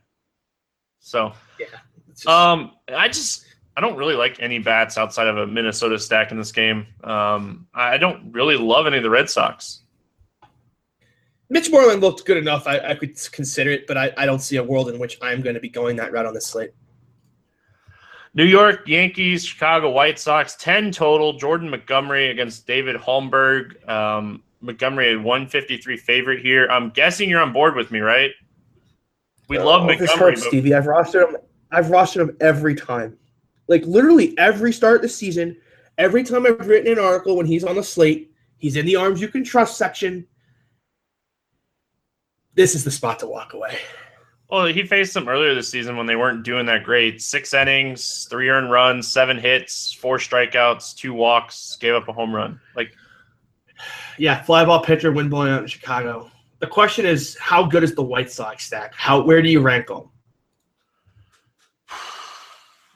[1.00, 1.66] So Yeah.
[2.10, 3.44] just- um, I just
[3.78, 6.84] I don't really like any bats outside of a Minnesota stack in this game.
[7.04, 9.82] Um, I I don't really love any of the Red Sox.
[11.48, 12.66] Mitch Moreland looked good enough.
[12.66, 15.42] I, I could consider it, but I, I don't see a world in which I'm
[15.42, 16.72] going to be going that route on this slate.
[18.34, 21.34] New York Yankees, Chicago White Sox, 10 total.
[21.34, 23.88] Jordan Montgomery against David Holmberg.
[23.88, 26.66] Um, Montgomery at 153 favorite here.
[26.68, 28.32] I'm guessing you're on board with me, right?
[29.48, 30.32] We love This Montgomery.
[30.32, 30.74] hurts, Stevie.
[30.74, 31.36] I've rostered him.
[31.70, 33.16] I've rostered him every time.
[33.68, 35.56] Like literally every start of the season,
[35.98, 39.20] every time I've written an article when he's on the slate, he's in the arms
[39.20, 40.26] you can trust section.
[42.54, 43.78] This is the spot to walk away.
[44.50, 47.20] Well, he faced them earlier this season when they weren't doing that great.
[47.20, 52.34] Six innings, three earned runs, seven hits, four strikeouts, two walks, gave up a home
[52.34, 52.58] run.
[52.74, 52.92] Like,
[54.16, 56.30] Yeah, fly ball pitcher, win blowing out in Chicago.
[56.60, 58.94] The question is, how good is the White Sox stack?
[58.94, 60.08] How where do you rank them?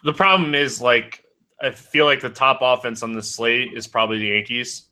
[0.04, 1.24] The problem is, like,
[1.60, 4.88] I feel like the top offense on the slate is probably the Yankees.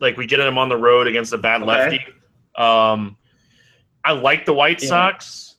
[0.00, 1.66] Like, we get them on the road against a bad Okay.
[1.68, 2.00] lefty.
[2.56, 3.16] Um,
[4.04, 4.88] I like the White Yeah.
[4.88, 5.56] Sox.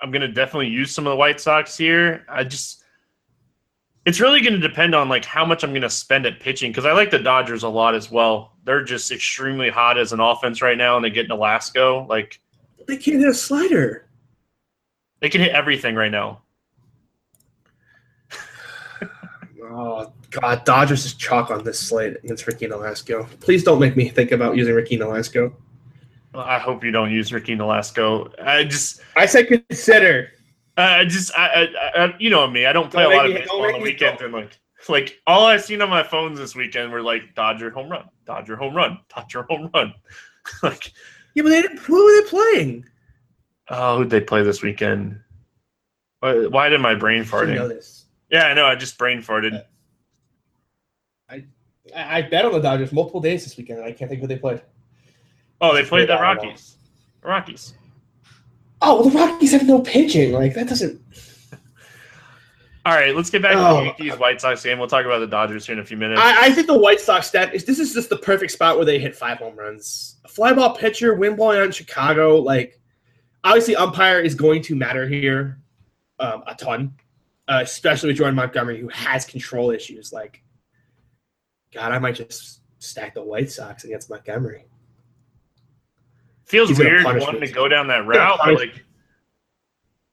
[0.00, 2.24] I'm going to definitely use some of the White Sox here.
[2.28, 2.82] I just,
[4.04, 6.70] it's really going to depend on like how much I'm going to spend at pitching
[6.70, 8.52] because I like the Dodgers a lot as well.
[8.64, 12.06] They're just extremely hot as an offense right now, and they get Nolasco.
[12.08, 12.38] Like
[12.86, 14.08] They can't hit a slider.
[15.20, 16.42] they can hit everything right now.
[19.66, 23.28] Oh God, Dodgers is chalk on this slate against Ricky Nolasco.
[23.40, 25.52] Please don't make me think about using Ricky Nolasco.
[26.34, 28.32] I hope you don't use Ricky Nolasco.
[28.42, 30.30] I just, I said consider.
[30.76, 32.66] I just, I, I, I you know me.
[32.66, 35.20] I don't play Don't a lot of make baseball on the weekend, and like, like
[35.26, 38.74] all I've seen on my phones this weekend were like Dodger home run, Dodger home
[38.74, 39.94] run, Dodger home run.
[40.62, 40.92] like,
[41.34, 42.84] Yeah, but they didn't, who were they playing?
[43.70, 45.20] oh, who'd they play this weekend?
[46.20, 48.03] Why, why did my brain I know farting?
[48.34, 48.42] This.
[48.42, 48.66] Yeah, I know.
[48.66, 49.62] I just brain farted.
[51.28, 51.44] I,
[51.94, 53.78] I bet on the Dodgers multiple days this weekend.
[53.80, 54.62] and I can't think who they played.
[55.60, 56.42] Oh, they played the I don't know.
[56.50, 56.76] Rockies.
[57.22, 57.74] The Rockies.
[58.82, 60.32] Oh, well, the Rockies have no pitching.
[60.32, 61.00] Like that doesn't.
[62.86, 63.76] All right, let's get back to Oh.
[63.78, 64.78] the Yankees White Sox game.
[64.78, 66.20] We'll talk about the Dodgers here in a few minutes.
[66.22, 68.84] I, I think the White Sox stat is this is just the perfect spot where
[68.84, 70.16] they hit five home runs.
[70.26, 72.36] A fly ball pitcher, wind blowing out in Chicago.
[72.40, 72.78] Like,
[73.42, 75.60] obviously, umpire is going to matter here
[76.18, 76.92] um, a ton,
[77.48, 80.12] uh, especially with Jordan Montgomery, who has control issues.
[80.12, 80.42] Like,
[81.72, 84.66] God, I might just stack the White Sox against Montgomery.
[86.44, 87.46] Feels He's weird wanting me.
[87.46, 88.84] to go down that route, but like,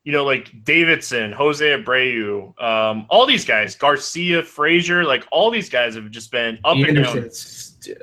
[0.03, 5.69] you know, like Davidson, Jose Abreu, um, all these guys, Garcia, Frazier, like all these
[5.69, 7.29] guys have just been up and down.
[7.31, 7.97] St-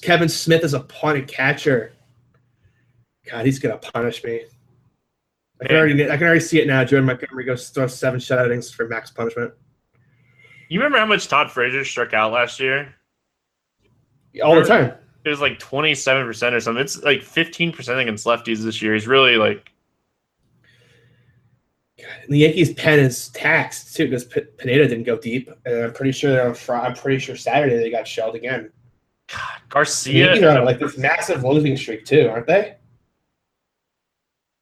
[0.00, 1.92] Kevan Smith is a punted catcher.
[3.30, 4.42] God, he's gonna punish me.
[5.62, 6.84] I can already, I can already see it now.
[6.84, 9.52] Jordan Montgomery goes throw seven shutouts for max punishment
[10.68, 12.94] You remember how much Todd Frazier struck out last year?
[14.42, 14.94] all the time.
[15.24, 16.82] It was like twenty seven percent or something.
[16.82, 18.94] It's like fifteen percent against lefties this year.
[18.94, 19.70] He's really like
[22.28, 26.12] The Yankees pen is taxed too because P- Pineda didn't go deep, and I'm pretty
[26.12, 28.72] sure they're on Fri I'm pretty sure Saturday they got shelled again.
[29.28, 30.26] God, The Garcia.
[30.26, 32.76] Yankees are on like this massive losing streak too, aren't they?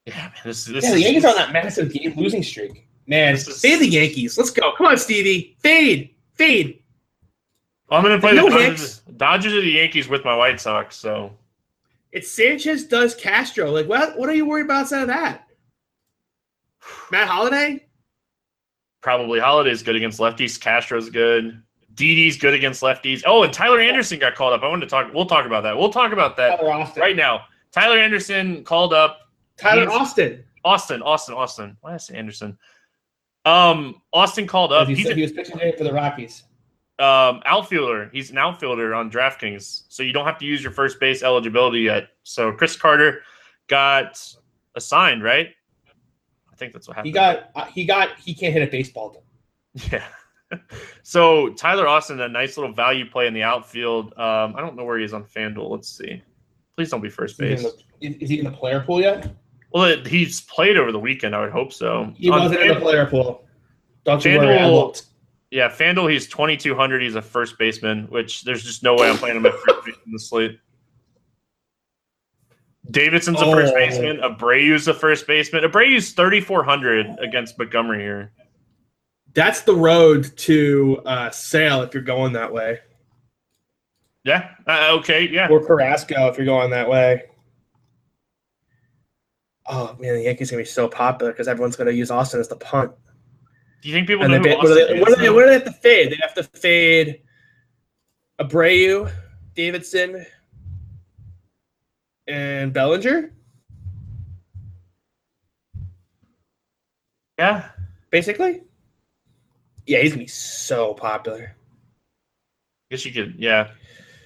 [0.06, 2.86] Yeah, man, this, this Yeah, the Yankees are on that massive game losing streak.
[3.06, 4.38] Man, This is- fade the Yankees.
[4.38, 4.72] Let's go.
[4.76, 5.56] Come on, Stevie.
[5.58, 6.14] Fade.
[6.34, 6.82] Fade.
[7.90, 9.00] I'm going to play No the Hicks.
[9.00, 10.96] Dodgers, Dodgers or the Yankees with my White Sox.
[10.96, 11.32] So
[12.12, 13.70] It's Sanchez does Castro.
[13.70, 14.16] Like, what?
[14.16, 15.48] What are you worried about outside of that?
[17.10, 17.84] Matt Holliday.
[19.02, 20.58] probably Holliday's good against lefties.
[20.60, 21.62] Castro's good.
[21.94, 23.22] Didi's good against lefties.
[23.26, 24.62] Oh, and Tyler Anderson got called up.
[24.62, 25.12] I wanted to talk.
[25.12, 25.76] We'll talk about that.
[25.76, 26.60] We'll talk about that
[26.96, 27.42] right now.
[27.72, 29.29] Tyler Anderson called up.
[29.60, 30.44] Tyler He's- Austin.
[30.64, 31.76] Austin, Austin, Austin.
[31.80, 32.58] Why did I say Anderson?
[33.46, 34.88] Um, Austin called up.
[34.88, 36.42] He, He's said a, he was pitching today for the Rockies.
[36.98, 38.10] um, outfielder.
[38.12, 41.80] He's an outfielder on DraftKings, so you don't have to use your first base eligibility
[41.80, 42.08] yet.
[42.24, 43.22] So Chris Carter
[43.68, 44.22] got
[44.74, 45.48] assigned, right?
[46.52, 47.06] I think that's what happened.
[47.08, 47.50] He got.
[47.54, 48.18] Uh, he got.
[48.18, 49.24] He can't hit a baseball.
[49.90, 50.04] yeah.
[51.02, 54.08] so Tyler Austin, a nice little value play in the outfield.
[54.18, 55.70] Um, I don't know where he is on FanDuel.
[55.70, 56.22] Let's see.
[56.76, 57.62] Please don't be first Is he, in base.
[57.62, 59.34] the, is- is he in the player pool yet?
[59.72, 61.34] Well, it, he's played over the weekend.
[61.34, 62.12] I would hope so.
[62.16, 63.44] He On wasn't in the player pool.
[64.04, 64.92] Don't you worry.
[65.52, 67.02] Yeah, FanDuel, he's 2,200.
[67.02, 69.96] He's a first baseman, which there's just no way I'm playing him at first base
[70.06, 70.58] in the slate.
[72.90, 73.76] Davidson's a first Oh.
[73.76, 74.18] baseman.
[74.22, 75.64] Abreu's a first baseman.
[75.64, 78.32] Abreu's 3,400 against Montgomery here.
[79.34, 82.80] That's the road to uh, Sale if you're going that way,
[84.24, 84.50] Yeah.
[84.66, 85.28] Uh, okay.
[85.28, 85.48] Yeah.
[85.48, 87.24] or Carrasco if you're going that way.
[89.72, 92.48] Oh man, the Yankees are gonna be so popular because everyone's gonna use Austin as
[92.48, 92.90] the punt.
[93.80, 95.18] Do you think people And know they, who what, do Austin they, what, do is?
[95.20, 96.10] they, what do they have to fade?
[96.10, 97.22] They have to fade
[98.40, 99.12] Abreu,
[99.54, 100.26] Davidson,
[102.26, 103.32] and Bellinger,
[107.38, 107.70] Yeah.
[108.10, 108.62] basically.
[109.86, 111.54] Yeah, he's gonna be so popular.
[112.90, 113.36] I guess you could.
[113.38, 113.70] Yeah.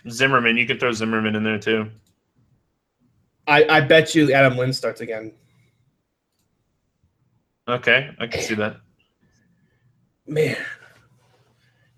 [0.08, 0.56] Zimmerman.
[0.56, 1.90] You could throw Zimmerman in there too.
[3.46, 5.32] I, I bet you Adam Lind starts again.
[7.68, 8.10] Okay.
[8.18, 8.76] I can see that.
[10.26, 10.56] Man.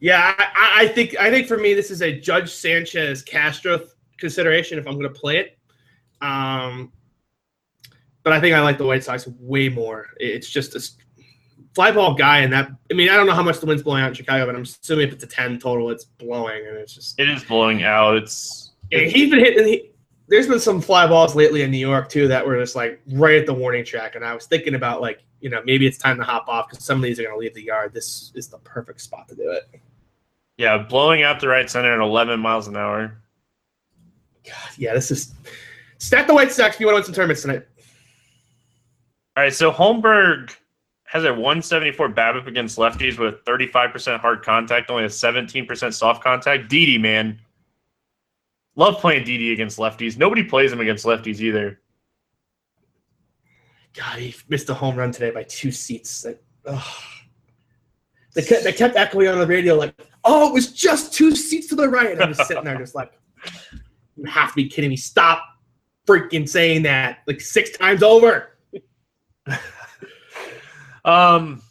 [0.01, 3.81] Yeah, I- I, think I think for me this is a Judge Sanchez Castro
[4.19, 5.59] consideration if I'm going to play it.
[6.21, 6.93] Um,
[8.23, 10.09] but I think I like the White Sox way more.
[10.19, 10.81] It's just a
[11.75, 14.03] fly ball guy, and that I mean I don't know how much the wind's blowing
[14.03, 16.95] out in Chicago, but I'm assuming if it's a ten total, it's blowing, and it's
[16.95, 18.17] just It is blowing out.
[18.17, 18.73] It's.
[18.91, 19.67] Yeah, he's been hitting.
[19.67, 19.91] He,
[20.29, 23.37] there's been some fly balls lately in New York too that were just like right
[23.37, 26.17] at the warning track, and I was thinking about like you know maybe it's time
[26.19, 27.95] to hop off because some of these are going to leave the yard.
[27.95, 29.81] This is the perfect spot to do it.
[30.57, 33.19] Yeah, blowing out the right center at 11 miles an hour.
[34.45, 35.35] God, yeah, this is
[35.99, 37.67] stack the White Sox if you want to win some tournaments tonight.
[39.37, 40.55] All right, so Holmberg
[41.05, 46.69] has a 174 BABIP against lefties with 35% hard contact, only a 17% soft contact.
[46.69, 47.39] Didi, man,
[48.77, 50.17] love playing Didi against lefties.
[50.17, 51.81] Nobody plays him against lefties either.
[53.95, 56.25] God, he missed a home run today by two seats.
[56.25, 56.41] Like.
[58.37, 61.69] They kept, they kept echoing on the radio like, "Oh, it was just two seats
[61.69, 63.19] to the right." And I'm just sitting there, just like,
[64.17, 64.97] "You have to be kidding me!
[64.97, 65.43] Stop
[66.07, 68.59] freaking saying that like six times over."
[71.07, 71.63] Um.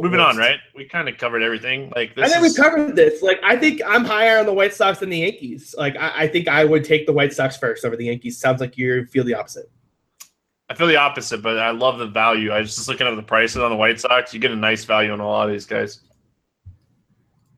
[0.00, 0.58] Moving on, right?
[0.74, 1.92] We kind of covered everything.
[1.94, 3.22] Like this I think is, we covered this.
[3.22, 5.74] Like, I think I'm higher on the White Sox than the Yankees.
[5.76, 8.38] Like, I, I think I would take the White Sox first over the Yankees.
[8.38, 9.70] Sounds like you feel the opposite.
[10.70, 12.50] I feel the opposite, but I love the value.
[12.50, 14.34] I was just looking at the prices on the White Sox.
[14.34, 16.00] You get a nice value on a lot of these guys.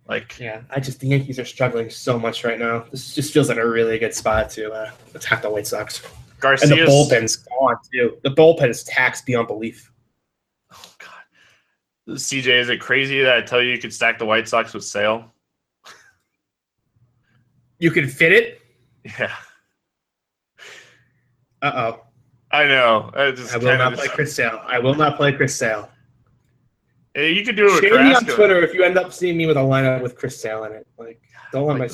[0.08, 2.84] Like, Yeah, I just the Yankees are struggling so much right now.
[2.90, 6.02] This just feels like a really good spot to uh, attack the White Sox.
[6.42, 8.16] And the bullpen's gone too.
[8.22, 9.92] The bullpen is taxed beyond belief.
[12.14, 14.84] CJ, is it crazy that I tell you you could stack the White Sox with
[14.84, 15.32] Sale?
[17.78, 18.60] You can fit it.
[19.04, 19.34] Yeah,
[21.62, 22.04] Uh oh.
[22.52, 23.10] I know.
[23.14, 24.60] I, just I will not play Chris Sale.
[24.66, 25.88] I will not play Chris Sale.
[27.14, 29.46] Hey, you could do it with me on Twitter if you end up seeing me
[29.46, 30.86] with a lineup with Chris Sale in it.
[30.98, 31.20] Like,
[31.52, 31.88] don't let my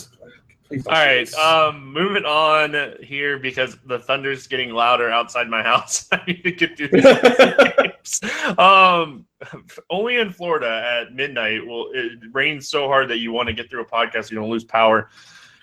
[0.64, 0.84] please.
[0.84, 6.08] Don't All right, um, moving on here because the thunder's getting louder outside my house.
[6.12, 7.04] I need to get through these
[8.22, 8.58] games.
[8.58, 9.25] Um,
[9.90, 13.70] only in Florida at midnight will it rains so hard that you want to get
[13.70, 15.10] through a podcast, you're gonna lose power.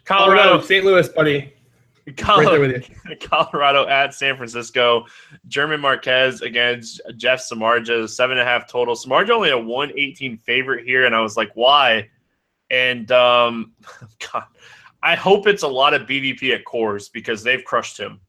[0.06, 0.86] Colorado, Colorado, St.
[0.86, 1.54] Louis, buddy.
[2.06, 3.16] Right Colorado, with you.
[3.22, 5.06] Colorado at San Francisco.
[5.48, 8.96] German Marquez against Jeff Samardzija, seven and a half total.
[8.96, 12.10] Samardzija only a 118 favorite here, and I was like, why?
[12.70, 13.74] And um,
[14.34, 14.44] God,
[15.02, 18.20] I hope it's a lot of BVP at Coors because they've crushed him.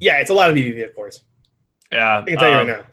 [0.00, 1.20] Yeah, it's a lot of BVP, at Coors.
[1.92, 2.86] Yeah, I can tell you um, right now.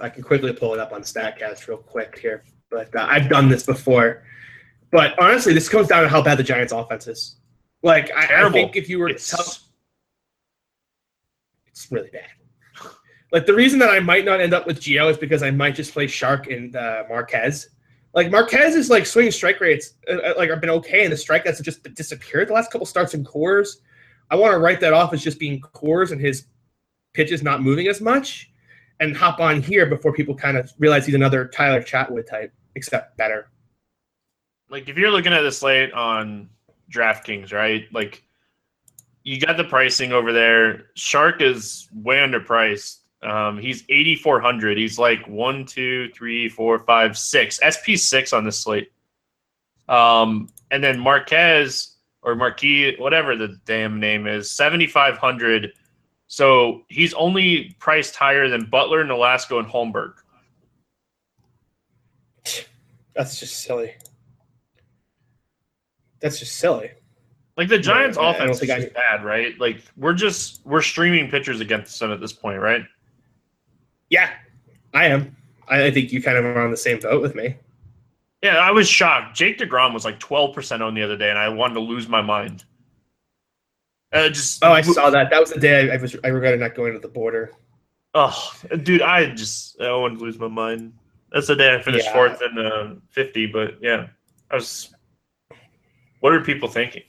[0.00, 3.48] I can quickly pull it up on Statcast real quick here, but uh, I've done
[3.48, 4.22] this before.
[4.90, 7.36] But honestly, this comes down to how bad the Giants' offense is.
[7.82, 9.46] Like, I, I think if you were to It's tell,
[11.68, 12.28] it's really bad.
[13.32, 15.74] Like the reason that I might not end up with Gio is because I might
[15.74, 17.68] just play Shark and uh, Marquez.
[18.12, 21.16] Like Marquez is like swinging strike rates uh, uh, like have been okay, and the
[21.16, 23.76] strikeouts have just disappeared the last couple starts in Coors.
[24.30, 26.46] I want to write that off as just being Coors and his
[27.14, 28.49] pitches not moving as much,
[29.00, 33.16] and hop on here before people kind of realize he's another Tyler Chatwood type, except
[33.16, 33.48] better.
[34.68, 36.48] like if you're looking at the slate on
[36.92, 37.86] DraftKings, right?
[37.92, 38.22] Like
[39.22, 40.86] you got the pricing over there.
[40.94, 42.98] Shark is way underpriced.
[43.22, 44.78] Um, he's 8,400.
[44.78, 47.60] He's like one, two, three, four, five, six.
[47.60, 48.92] SP six on this slate.
[49.88, 55.72] Um, and then Marquez or Marquis, whatever the damn name is, 7,500.
[56.30, 60.12] So he's only priced higher than Butler, Nolasco, and Holmberg.
[63.16, 63.94] That's just silly.
[66.20, 66.92] That's just silly.
[67.56, 69.58] Like the Giants' I offense is I- bad, right?
[69.58, 72.84] Like we're just we're streaming pitchers against them at this point, right?
[74.08, 74.30] Yeah,
[74.94, 75.36] I am.
[75.66, 77.56] I, I think you kind of are on the same boat with me.
[78.40, 79.36] Yeah, I was shocked.
[79.36, 82.06] Jake Degrom was like twelve percent on the other day, and I wanted to lose
[82.08, 82.64] my mind.
[84.12, 85.30] Uh, just Oh, I saw that.
[85.30, 86.16] That was the day I, I was.
[86.24, 87.52] I regretted not going to the border.
[88.14, 90.92] Oh, dude, I just I wanted to lose my mind.
[91.32, 92.12] That's the day I finished Yeah.
[92.12, 94.08] fourth in uh, fifty, but yeah,
[94.50, 94.92] I was.
[96.18, 97.02] What are people thinking?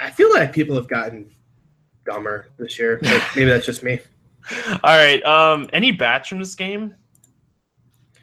[0.00, 1.30] I feel like people have gotten
[2.04, 2.98] dumber this year.
[3.36, 4.00] maybe that's just me.
[4.82, 6.94] All right, um, any bats from this game?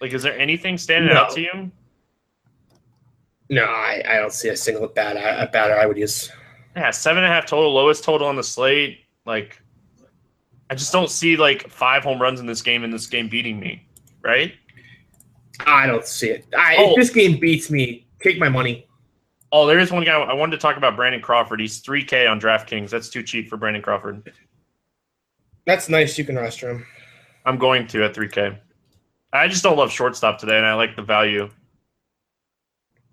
[0.02, 1.72] Like, is there anything standing out to you?
[3.50, 6.30] No, I, I don't see a single bad a batter I would use.
[6.76, 9.00] Yeah, seven and a half total, lowest total on the slate.
[9.26, 9.62] Like,
[10.70, 13.60] I just don't see like five home runs in this game and this game beating
[13.60, 13.86] me,
[14.24, 14.54] right?
[15.68, 16.46] I don't see it.
[16.58, 16.92] I, Oh.
[16.92, 18.88] If this game beats me, take my money.
[19.52, 20.96] Oh, there is one guy I wanted to talk about.
[20.96, 21.60] Brandon Crawford.
[21.60, 22.90] He's three K on DraftKings.
[22.90, 24.34] That's too cheap for Brandon Crawford.
[25.68, 26.18] That's nice.
[26.18, 26.86] You can roster him.
[27.46, 28.58] I'm going to at three K.
[29.32, 31.50] I just don't love shortstop today, and I like the value.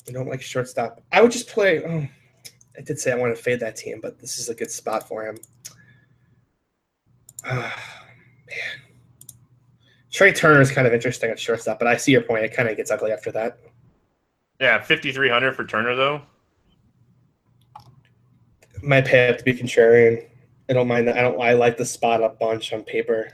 [0.08, 1.02] I don't like shortstop.
[1.12, 1.84] I would just play.
[1.84, 2.08] Oh,
[2.80, 5.06] I did say I want to fade that team, but this is a good spot
[5.06, 5.36] for him.
[7.44, 8.06] Ah,
[8.48, 8.80] man.
[10.10, 12.42] Trea Turner is kind of interesting at shortstop, but I see your point.
[12.42, 13.58] It kind of gets ugly after that.
[14.62, 16.22] Yeah, fifty three hundred for Turner though.
[18.82, 20.26] Might pay up to be contrarian.
[20.70, 21.18] I don't mind that.
[21.18, 21.38] I don't.
[21.38, 23.30] I like the spot a bunch on paper.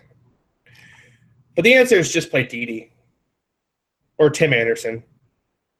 [1.54, 2.90] But the answer is just play Didi
[4.18, 5.04] or Tim Anderson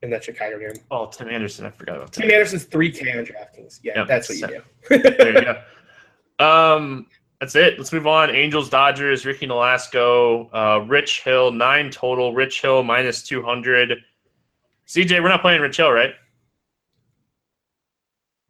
[0.06, 0.72] in that Chicago game.
[0.90, 1.66] Oh, Tim Anderson.
[1.66, 2.34] I forgot about Tim that.
[2.34, 3.80] Anderson's three K on DraftKings.
[3.82, 4.62] Yeah, Yep, that's what you do.
[5.02, 5.62] There you go.
[6.38, 7.06] Um,
[7.40, 7.78] that's it.
[7.78, 8.28] Let's move on.
[8.28, 12.34] Angels, Dodgers, Ricky Nolasco, uh, Rich Hill, nine total.
[12.34, 13.96] Rich Hill minus two hundred.
[14.86, 16.12] CJ, we're not playing Rich Hill, right?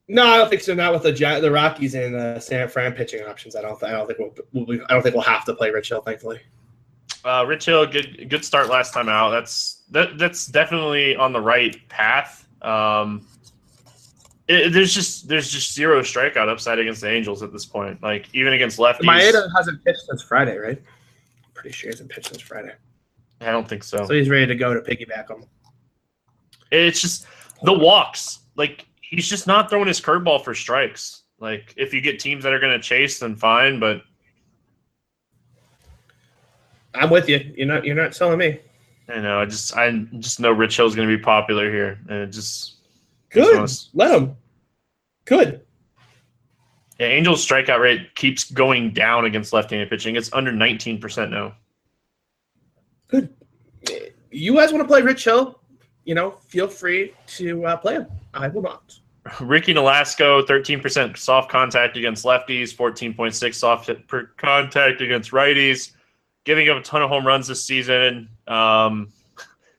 [0.09, 0.75] No, I don't think so.
[0.75, 3.55] Not with the the Rockies and uh, San Fran pitching options.
[3.55, 3.81] I don't.
[3.85, 4.67] I don't think we'll, we'll.
[4.67, 6.01] be- I don't think we'll have to play Rich Hill.
[6.03, 6.41] Thankfully.
[7.27, 9.31] Uh, Rich Hill, good good start last time out.
[9.31, 12.47] That's that that's definitely on the right path.
[12.63, 13.27] Um,
[14.47, 18.01] it, there's just there's just zero strikeout upside against the Angels at this point.
[18.01, 20.81] Like even against lefties, Maeda hasn't pitched since Friday, right?
[21.53, 22.75] Pretty sure he hasn't pitched since Friday.
[23.41, 24.07] I don't think so.
[24.07, 25.45] So he's ready to go to piggyback him.
[26.71, 27.27] It's just
[27.65, 28.39] the walks.
[28.55, 31.23] Like he's just not throwing his curveball for strikes.
[31.41, 33.81] Like if you get teams that are going to chase, then fine.
[33.81, 34.03] But
[36.97, 37.53] I'm with you.
[37.57, 37.85] You're not.
[37.85, 38.59] You're not selling me.
[39.09, 42.19] I know I just I just know Rich Hill's going to be popular here, and
[42.23, 42.77] it just
[43.31, 43.57] Good.
[43.57, 43.91] Nice.
[43.93, 44.37] Let him.
[45.25, 45.61] Good.
[46.99, 50.17] yeah, Angels strikeout rate keeps going down against left-handed pitching.
[50.17, 51.55] It's under 19 percent now.
[53.09, 53.33] Good.
[54.31, 55.61] You guys want to play Rich Hill?
[56.05, 58.07] You know, feel free to uh, play him.
[58.35, 58.99] I will not.
[59.41, 65.93] Ricky Nolasco, 13% soft contact against lefties, 14.6 soft per contact against righties,
[66.47, 68.31] giving up a ton of home runs this season.
[68.47, 69.13] Um,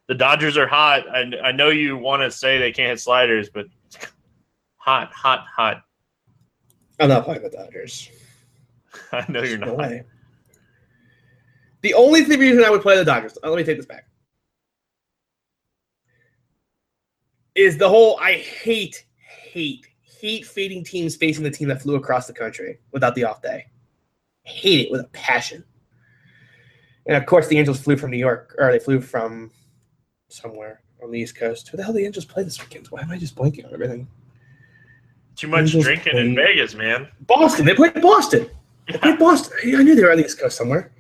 [0.08, 1.10] the Dodgers are hot.
[1.10, 3.66] I, I know you want to say they can't hit sliders, but
[4.78, 5.82] hot, hot, hot.
[7.00, 8.10] I'm not playing the Dodgers.
[9.12, 9.78] I know you're No not.
[9.78, 10.04] way.
[11.82, 14.06] The only thing reason I would play the Dodgers, let me take this back,
[17.56, 22.28] is the whole I hate, hate, hate fading teams facing the team that flew across
[22.28, 23.66] the country without the off day.
[24.44, 25.64] Hate it with a passion.
[27.08, 29.52] And of course, the Angels flew from New York, or they flew from
[30.30, 31.70] somewhere on the East Coast.
[31.70, 32.88] Who the hell did the Angels play this weekend?
[32.88, 34.08] Why am I just blanking on everything?
[35.36, 37.08] Too much Angels drinking in Vegas, man.
[37.22, 37.66] Boston.
[37.66, 38.50] They played Boston.
[38.88, 39.58] They played Boston.
[39.64, 40.92] I knew they were on the East Coast somewhere.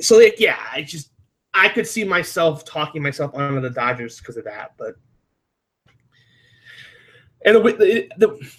[0.00, 1.10] so like yeah, I just
[1.54, 4.96] I could see myself talking myself onto the Dodgers because of that, but
[7.44, 8.50] and the, the the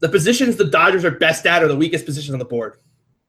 [0.00, 2.78] the positions the Dodgers are best at are the weakest positions on the board,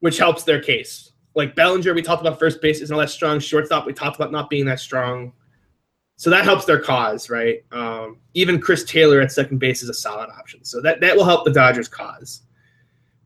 [0.02, 1.13] which helps their case.
[1.36, 3.40] Like Bellinger, we talked about first base isn't all that strong.
[3.40, 5.34] Shortstop, we talked about not being that strong.
[6.16, 7.64] So that helps their cause, right?
[7.72, 10.64] Um, even Chris Taylor at second base is a solid option.
[10.64, 12.42] So that, that will help the Dodgers' cause.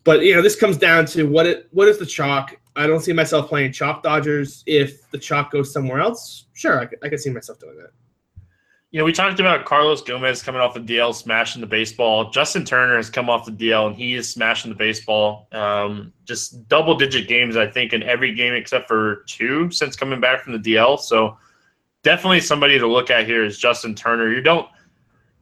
[0.06, 2.56] But you know, this comes down to what it what is the chalk?
[2.78, 4.64] I don't see myself playing chalk Dodgers.
[4.66, 7.90] If the chalk goes somewhere else, sure, I could, I could see myself doing that.
[8.98, 12.32] You know, we talked about Carlos Gomez coming off the DL, smashing the baseball.
[12.32, 15.48] Justin Turner has come off the DL, and he is smashing the baseball.
[15.52, 20.20] Um, just double digit games, I think, in every game except for two since coming
[20.20, 21.00] back from the DL.
[21.00, 21.38] So
[22.02, 24.34] definitely somebody to look at here is Justin Turner.
[24.34, 24.68] You don't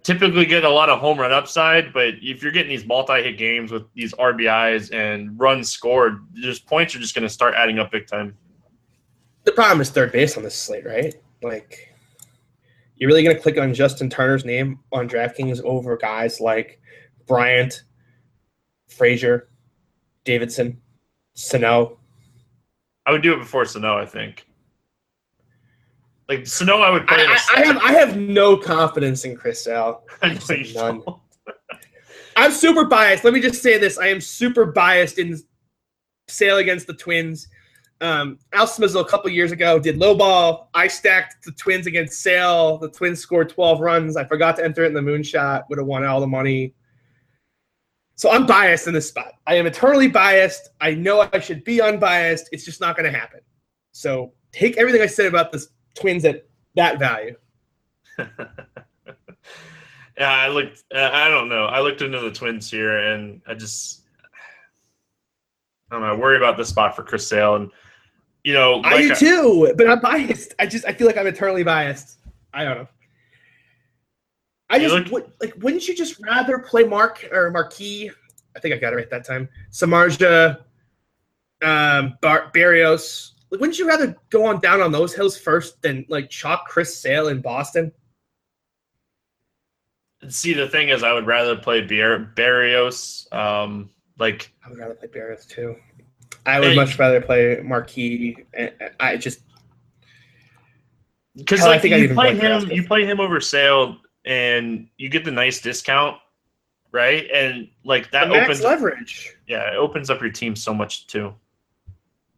[0.03, 3.37] typically get a lot of home run upside, but if you're getting these multi hit
[3.37, 7.79] games with these RBIs and runs scored, just points are just going to start adding
[7.79, 8.35] up big time.
[9.45, 11.15] The problem is third base on this slate, right?
[11.41, 11.94] Like,
[12.95, 16.79] you're really going to click on Justin Turner's name on DraftKings over guys like
[17.27, 17.83] Bryant,
[18.87, 19.49] Frazier,
[20.23, 20.81] Davidson,
[21.33, 21.99] Sano.
[23.05, 24.45] I would do it before Sano, I think.
[26.29, 27.17] Like Sano, I would play.
[27.19, 30.03] I, I, I have I have no confidence in Chris Sale.
[30.73, 31.03] None.
[32.35, 33.23] I'm super biased.
[33.23, 35.39] Let me just say this: I am super biased in
[36.27, 37.47] Sale against the Twins.
[38.01, 40.69] Um, Al Smizzle a couple years ago did low ball.
[40.73, 42.77] I stacked the Twins against Sale.
[42.77, 44.17] The Twins scored 12 runs.
[44.17, 45.63] I forgot to enter it in the moonshot.
[45.69, 46.73] Would have won all the money.
[48.15, 49.33] So I'm biased in this spot.
[49.45, 50.69] I am eternally biased.
[50.79, 52.49] I know I should be unbiased.
[52.51, 53.41] It's just not going to happen.
[53.91, 55.65] So take everything I said about the
[55.95, 57.35] Twins at that value.
[58.17, 58.37] yeah,
[60.19, 60.83] I looked.
[60.93, 61.65] Uh, I don't know.
[61.65, 64.03] I looked into the Twins here, and I just,
[65.91, 66.13] I don't know.
[66.13, 67.71] I worry about the spot for Chris Sale, and
[68.45, 69.73] you know, like I do too.
[69.75, 70.53] But I'm biased.
[70.59, 72.19] I just, I feel like I'm eternally biased.
[72.53, 72.87] I don't know.
[74.69, 75.55] I just look, would, like.
[75.63, 78.11] Wouldn't you just rather play Mark or Marquis?
[78.55, 79.49] I think I got it right that time.
[79.71, 80.59] Samardzija,
[81.63, 86.05] um, Bar- Berrios, like, wouldn't you rather go on down on those hills first than
[86.07, 87.91] like chalk Chris Sale in Boston?
[90.29, 93.31] See, the thing is, I would rather play Bar- Berrios.
[93.33, 93.89] Um,
[94.19, 95.75] like I would rather play Berrios too.
[96.45, 98.37] I would hey, much rather play Marquis.
[98.53, 99.39] Eh, eh, I just
[101.35, 105.09] because oh, like, I think you play him, you play him over Sale, and you
[105.09, 106.17] get the nice discount,
[106.91, 107.27] right?
[107.33, 109.35] And like that opens leverage.
[109.47, 111.33] Yeah, it opens up your team so much too.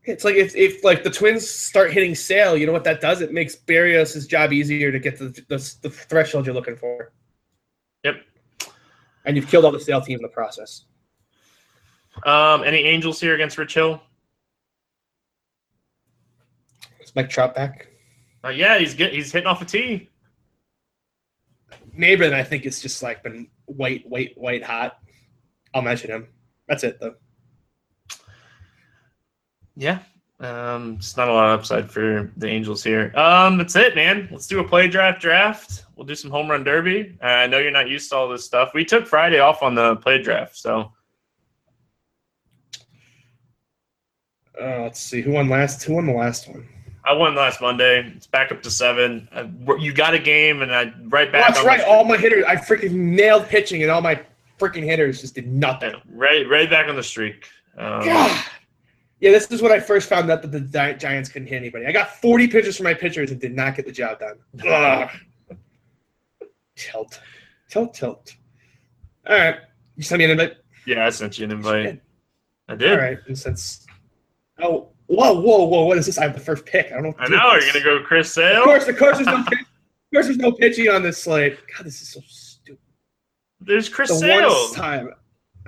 [0.04, 3.22] It's like if, if like the Twins start hitting Sale, you know what that does?
[3.22, 7.12] It makes Berrios' job easier to get the, the, the threshold you're looking for.
[8.04, 8.22] Yep.
[9.26, 10.86] And you've killed all the Sale team in the process.
[12.26, 14.02] Um, any Angels here against Rich Hill?
[17.00, 17.88] Is Mike Trout back?
[18.44, 20.10] Uh, yeah, he's get, he's hitting off a tee.
[21.98, 25.00] Maybin, I think, is just like been white, white, white hot.
[25.74, 26.28] I'll mention him.
[26.68, 27.16] That's it, though.
[29.76, 30.00] Yeah.
[30.40, 33.12] Um, it's not a lot of upside for the Angels here.
[33.16, 34.28] Um, that's it, man.
[34.32, 35.86] Let's do a PlayDraft draft.
[35.96, 37.18] We'll do some home run derby.
[37.24, 38.72] Uh, I know you're not used to all this stuff.
[38.74, 40.92] We took Friday off on the PlayDraft, so.
[44.60, 45.84] Uh, let's see who won last.
[45.84, 46.68] Who won the last one?
[47.06, 48.12] I won last Monday.
[48.16, 49.30] It's back up to seven.
[49.32, 51.54] I, you got a game, and I right back.
[51.54, 51.82] that's right.
[51.82, 54.22] All my hitters, I freaking nailed pitching, and all my
[54.60, 55.94] freaking hitters just did nothing.
[56.12, 57.48] Right, right back on the streak.
[57.78, 58.44] Um, God.
[59.20, 60.60] Yeah, this is when I first found out that the
[61.00, 61.88] Giants couldn't hit anybody.
[61.88, 64.38] I got 40 pitches from my pitchers and did not get the job done.
[64.68, 65.10] Ugh.
[66.76, 67.20] Tilt.
[67.68, 68.36] Tilt, tilt.
[69.28, 69.58] All right.
[69.96, 70.58] You sent me an invite?
[70.86, 72.00] Yeah, I sent you an invite.
[72.70, 72.92] I did.
[72.92, 73.18] All right.
[73.28, 73.87] And since.
[74.60, 75.86] Oh, whoa, whoa, whoa.
[75.86, 76.18] What is this?
[76.18, 76.88] I have the first pick.
[76.88, 77.16] I don't know.
[77.20, 77.38] I know.
[77.38, 78.60] Are you going to go Chris Sale?
[78.60, 81.58] Of course, of course, there's no, pitch, of course, there's no pitching on this slate.
[81.76, 82.80] God, this is so stupid.
[83.60, 84.70] There's Chris the Sale.
[84.74, 85.12] time.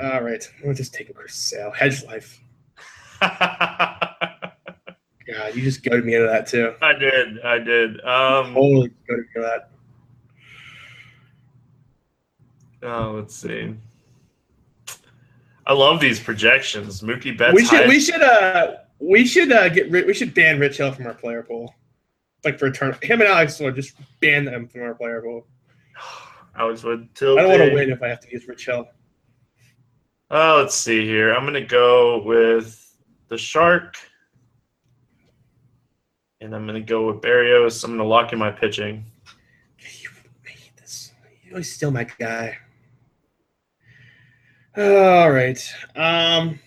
[0.01, 0.43] All right.
[0.65, 1.71] I'm just taking Chris Sale.
[1.71, 2.39] Hedge life.
[3.21, 4.15] God,
[5.53, 6.73] you just goaded me into that too.
[6.81, 7.41] I did.
[7.41, 8.03] I did.
[8.03, 9.69] Um, totally goaded me into that.
[12.81, 13.75] Oh, let's see.
[15.69, 17.01] I love these projections.
[17.01, 17.53] Mookie Betts.
[17.53, 17.87] We should.
[17.87, 18.23] We should.
[18.23, 19.91] Uh, we should uh, get.
[19.91, 21.75] We should ban Rich Hill from our player pool.
[22.43, 25.45] Like for a turn, him and Alex would just ban them from our player pool.
[26.57, 27.09] Alex would.
[27.21, 28.87] I don't want to win if I have to use Rich Hill.
[30.31, 31.35] Oh, let's see here.
[31.35, 32.97] I'm gonna go with
[33.27, 33.95] the Shark.
[36.41, 37.83] And I'm going to go with Berrios.
[37.83, 39.03] I'm going to lock in my pitching.
[40.01, 40.09] You
[40.45, 41.11] hate this.
[41.43, 42.57] You always steal my guy.
[44.77, 45.59] All right.
[45.95, 46.59] Um.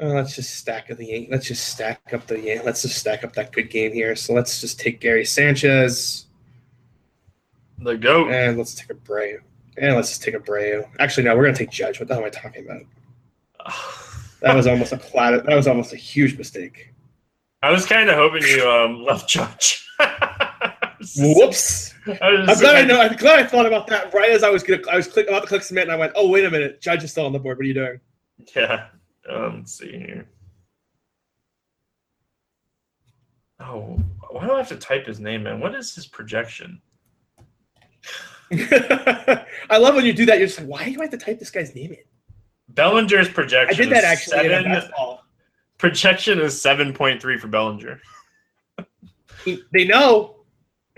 [0.00, 2.96] Uh, let's just stack up the Yan- let's just stack up the Yan- let's just
[2.96, 4.16] stack up that good game here.
[4.16, 6.24] So let's just take Gary Sanchez
[7.78, 8.30] The goat.
[8.30, 9.40] and let's take a Abreu.
[9.76, 10.88] And let's just take a Abreu.
[11.00, 12.00] Actually, no, we're gonna take Judge.
[12.00, 12.82] What the hell am I talking about?
[14.42, 15.44] That was almost a flat.
[15.44, 16.94] That was almost a huge mistake.
[17.62, 19.86] I was kind of hoping you um, left Judge.
[21.16, 21.94] Whoops.
[22.06, 23.00] I'm glad I know.
[23.00, 24.82] I'm glad I thought about that right as I was gonna.
[24.90, 27.04] I was click, about to click submit, and I went, "Oh, wait a minute, Judge
[27.04, 27.58] is still on the board.
[27.58, 28.00] What are you doing?"
[28.54, 28.86] Yeah.
[29.28, 30.26] Um, let's see here.
[33.60, 34.00] Oh,
[34.30, 35.60] why do I have to type his name in?
[35.60, 36.80] What is his projection?
[38.52, 40.38] I love when you do that.
[40.38, 41.98] You're just like, "Why do I have to type this guy's name in?"
[42.70, 43.74] Bellinger's projection.
[43.74, 44.48] I did that actually.
[44.48, 44.82] Seven,
[45.78, 48.00] projection is seven point three for Bellinger.
[49.72, 50.39] They know.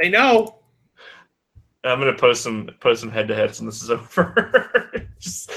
[0.03, 0.59] They know.
[1.85, 5.09] I'm gonna post some post some head to heads when this is over.
[5.21, 5.49] just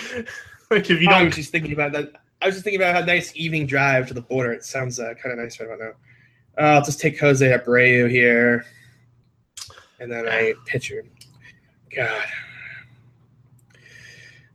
[0.70, 2.12] like if you I don't was just thinking about that.
[2.44, 4.54] I was just thinking about how nice evening drive to the border.
[4.54, 6.64] It sounds uh, kind of nice right about now.
[6.64, 8.66] Uh, I'll just take Jose Abreu here,
[10.00, 11.04] and then I pitcher.
[11.96, 12.26] God,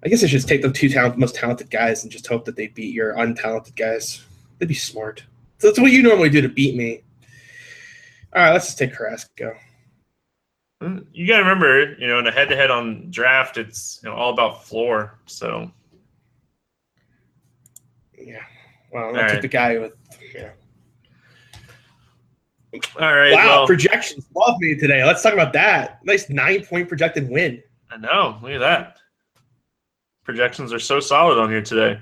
[0.05, 2.45] I guess I should just take the two talent, most talented guys and just hope
[2.45, 4.25] that they beat your untalented guys.
[4.59, 5.25] They'd be smart.
[5.59, 7.03] So that's what you normally do to beat me.
[8.33, 9.57] All right, let's just take Carrasco.
[11.13, 14.17] You gotta remember, you know, in a head to head on draft, it's you know
[14.17, 15.19] all about floor.
[15.27, 15.71] So
[18.19, 18.43] Yeah.
[18.93, 19.43] Well, I'll All right.
[19.43, 19.93] the guy with.
[20.35, 20.51] Yeah.
[23.01, 25.05] all right, Wow, well, projections love me today.
[25.05, 26.05] Let's talk about that.
[26.05, 27.63] Nice nine point projected win.
[27.91, 28.39] I know.
[28.43, 28.97] Look at that.
[30.25, 32.01] Projections are so solid on here today.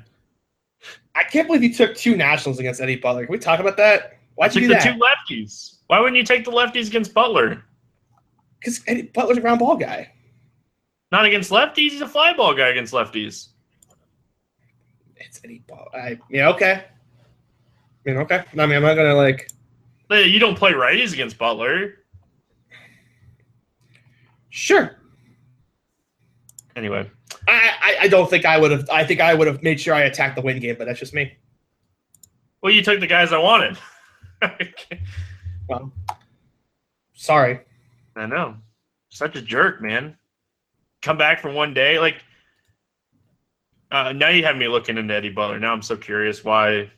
[1.14, 3.24] I can't believe you took two nationals against Eddie Butler.
[3.26, 4.18] Can we talk about that?
[4.36, 4.94] Why'd you Took do the that?
[4.94, 5.78] two lefties.
[5.88, 7.64] Why wouldn't you take the lefties against Butler?
[8.59, 8.80] Because
[9.14, 10.12] Butler's a ground ball guy.
[11.11, 11.90] Not against lefties.
[11.90, 13.48] He's a fly ball guy against lefties.
[15.16, 15.86] It's Eddie Butler.
[15.94, 16.84] I, yeah, okay.
[16.84, 16.84] I
[18.04, 18.44] mean, okay.
[18.52, 19.50] I mean, I'm not gonna like.
[20.11, 21.94] You don't play righties against Butler.
[24.50, 24.96] Sure.
[26.76, 27.11] Anyway,
[27.46, 28.88] I, I, I don't think I would have.
[28.90, 31.14] I think I would have made sure I attacked the win game, but that's just
[31.14, 31.36] me.
[32.62, 33.78] well, you took the guys I wanted.
[35.68, 35.92] Well,
[37.12, 37.61] sorry.
[38.20, 38.56] I know.
[39.10, 40.16] Such a jerk, man.
[41.02, 41.98] Come back for one day.
[41.98, 42.16] Like,
[43.90, 45.58] uh, now you have me looking into Eddie Butler.
[45.58, 46.90] Now I'm so curious why.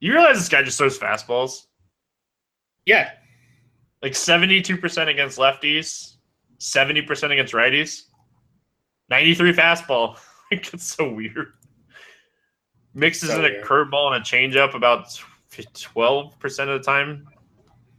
[0.00, 1.62] You realize this guy just throws fastballs?
[2.84, 3.10] Yeah.
[4.02, 6.16] Like 72% against lefties,
[6.60, 8.02] 70% against righties,
[9.08, 10.18] 93 fastball.
[10.52, 11.54] like, it's so weird.
[12.92, 13.64] Mixes So in a weird.
[13.64, 15.06] curveball and a changeup about
[15.62, 17.28] 12% of the time.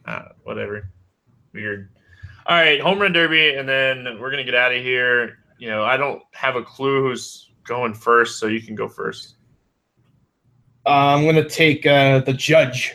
[0.05, 0.89] Uh, whatever.
[1.53, 1.89] Weird.
[2.47, 5.39] All right, home run derby, and then we're going to get out of here.
[5.57, 9.35] You know, I don't have a clue who's going first, so you can go first.
[10.85, 12.93] Uh, I'm gonna take uh, the judge.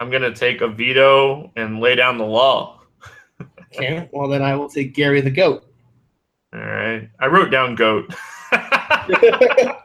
[0.00, 2.80] I'm going to take a veto and lay down the law.
[3.76, 4.08] Okay.
[4.12, 5.64] Well, then I will take Gary the goat.
[6.52, 7.10] All right.
[7.18, 8.14] I wrote down GOAT.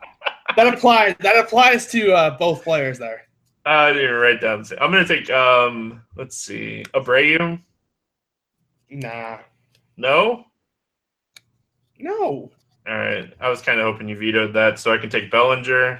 [0.60, 1.16] that applies.
[1.20, 3.22] That applies to uh, both players there.
[3.66, 4.66] I didn't write down.
[4.82, 5.30] I'm gonna take.
[5.30, 7.62] Um, let's see, Abreu.
[8.90, 9.40] Nah.
[9.98, 10.46] No.
[12.00, 12.52] No.
[12.88, 13.32] All right.
[13.40, 16.00] I was kind of hoping you vetoed that, so I can take Bellinger.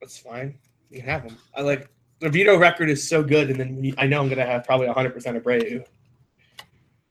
[0.00, 0.58] That's fine.
[0.90, 1.36] You can have him.
[1.56, 1.88] I like
[2.20, 5.10] the veto record is so good, and then I know I'm gonna have probably 100
[5.10, 5.84] percent of Abreu.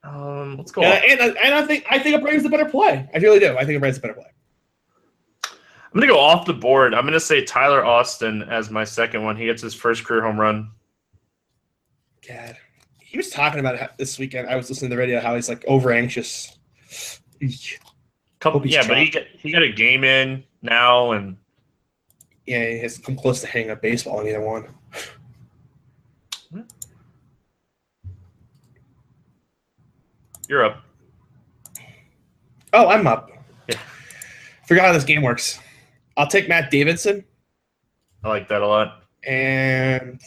[0.04, 0.84] Um, let's go.
[0.84, 3.10] And, and, and I think I think Abreu's the better play.
[3.14, 3.58] I really do.
[3.58, 4.33] I think Abreu's the better play.
[5.94, 6.96] I'm gonna go off the board.
[6.96, 9.38] I'm gonna say Tyler Austin as my second one.
[9.38, 10.72] He gets his first career home run.
[12.28, 12.58] God,
[13.00, 14.50] he was talking about it this weekend.
[14.50, 16.58] I was listening to the radio how he's like over anxious.
[18.40, 21.38] Couple, yeah, but he got, he got a game in now, and
[22.48, 24.68] Yeah, he has come close to hanging a baseball in either one.
[30.50, 30.84] you're up.
[32.74, 33.30] Oh, I'm up.
[33.70, 33.78] Yeah.
[34.68, 35.60] Forgot how this game works.
[36.18, 37.24] I'll take Matt Davidson
[38.24, 39.04] I like that a lot.
[39.28, 40.22] and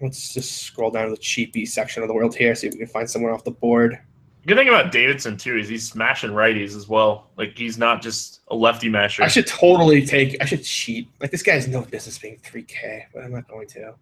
[0.00, 2.78] let's just scroll down to the cheapy section of the world here, see if we
[2.78, 3.98] can find someone off the board.
[4.46, 7.30] Good thing about Davidson too is he's smashing righties as well.
[7.36, 9.22] Like he's not just a lefty masher.
[9.22, 10.36] I should totally take.
[10.40, 11.08] I should cheat.
[11.20, 13.94] Like this guy has no business being 3K, but I'm not going to.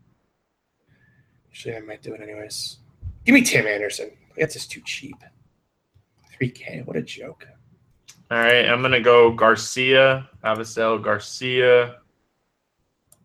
[1.50, 2.78] Actually, I might do it anyways.
[3.24, 4.10] Give me Tim Anderson.
[4.36, 5.16] That's just too cheap.
[6.40, 6.86] 3K.
[6.86, 7.48] What a joke.
[8.30, 11.96] All right, I'm gonna go Garcia, Avisail Garcia.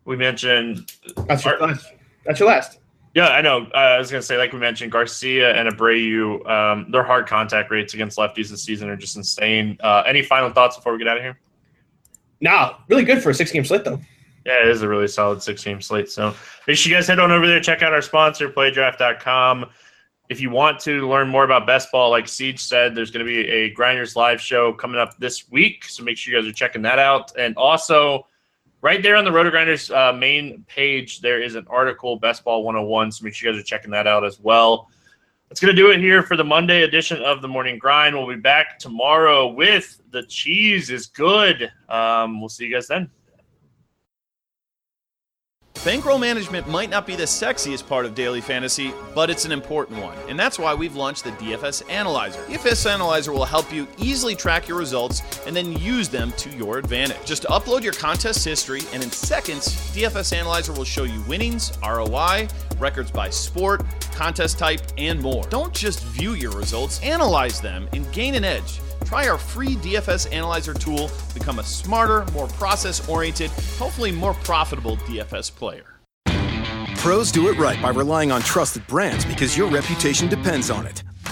[0.04, 0.90] We mentioned
[1.26, 1.92] That's your last.
[2.24, 2.78] That's your last.
[3.14, 3.66] Yeah, I know.
[3.72, 7.28] Uh, I was going to say, like we mentioned, Garcia and Abreu, um, their hard
[7.28, 9.78] contact rates against lefties this season are just insane.
[9.80, 11.38] Uh, any final thoughts before we get out of here?
[12.40, 14.00] Nah, really good for a six game slate, though.
[14.44, 16.10] Yeah, it is a really solid six game slate.
[16.10, 16.34] So
[16.66, 19.70] make sure you guys head on over there, check out our sponsor, playdraft.com.
[20.30, 23.30] If you want to learn more about best ball, like Siege said, there's going to
[23.30, 25.84] be a Grinders live show coming up this week.
[25.84, 27.36] So make sure you guys are checking that out.
[27.36, 28.26] And also,
[28.80, 33.12] right there on the RotoGrinders uh, main page, there is an article, Best Ball 101.
[33.12, 34.88] So make sure you guys are checking that out as well.
[35.48, 38.16] That's going to do it here for the Monday edition of the Morning Grind.
[38.16, 41.70] We'll be back tomorrow with The Cheese is Good.
[41.88, 43.10] Um, we'll see you guys then.
[45.84, 50.00] Bankroll management might not be the sexiest part of daily fantasy, but it's an important
[50.00, 50.16] one.
[50.30, 52.40] And that's why we've launched the DFS Analyzer.
[52.44, 56.78] DFS Analyzer will help you easily track your results and then use them to your
[56.78, 57.22] advantage.
[57.26, 62.48] Just upload your contest history, and in seconds, DFS Analyzer will show you winnings, ROI,
[62.78, 65.44] records by sport, contest type, and more.
[65.50, 68.80] Don't just view your results, analyze them and gain an edge.
[69.14, 73.48] Try our free DFS Analyzer tool, become a smarter, more process oriented,
[73.78, 76.00] hopefully more profitable DFS player.
[76.96, 81.04] Pros do it right by relying on trusted brands because your reputation depends on it.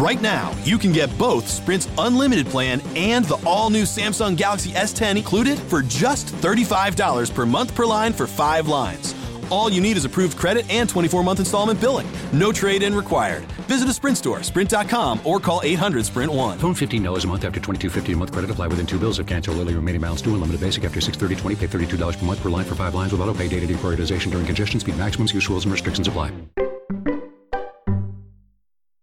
[0.00, 4.70] Right now, you can get both Sprint's unlimited plan and the all new Samsung Galaxy
[4.70, 9.14] S10 included for just $35 per month per line for five lines.
[9.50, 12.06] All you need is approved credit and 24 month installment billing.
[12.32, 13.42] No trade in required.
[13.68, 16.58] Visit a Sprint store, sprint.com, or call 800 Sprint 1.
[16.60, 19.18] Phone $15 a month after 22.50 a month credit apply within two bills.
[19.18, 20.32] If cancel early remaining balance due.
[20.32, 23.34] Unlimited basic after 630 Pay $32 per month per line for five lines with auto
[23.34, 24.80] pay data deprioritization during congestion.
[24.80, 25.34] Speed maximums.
[25.34, 26.32] Use rules and restrictions apply.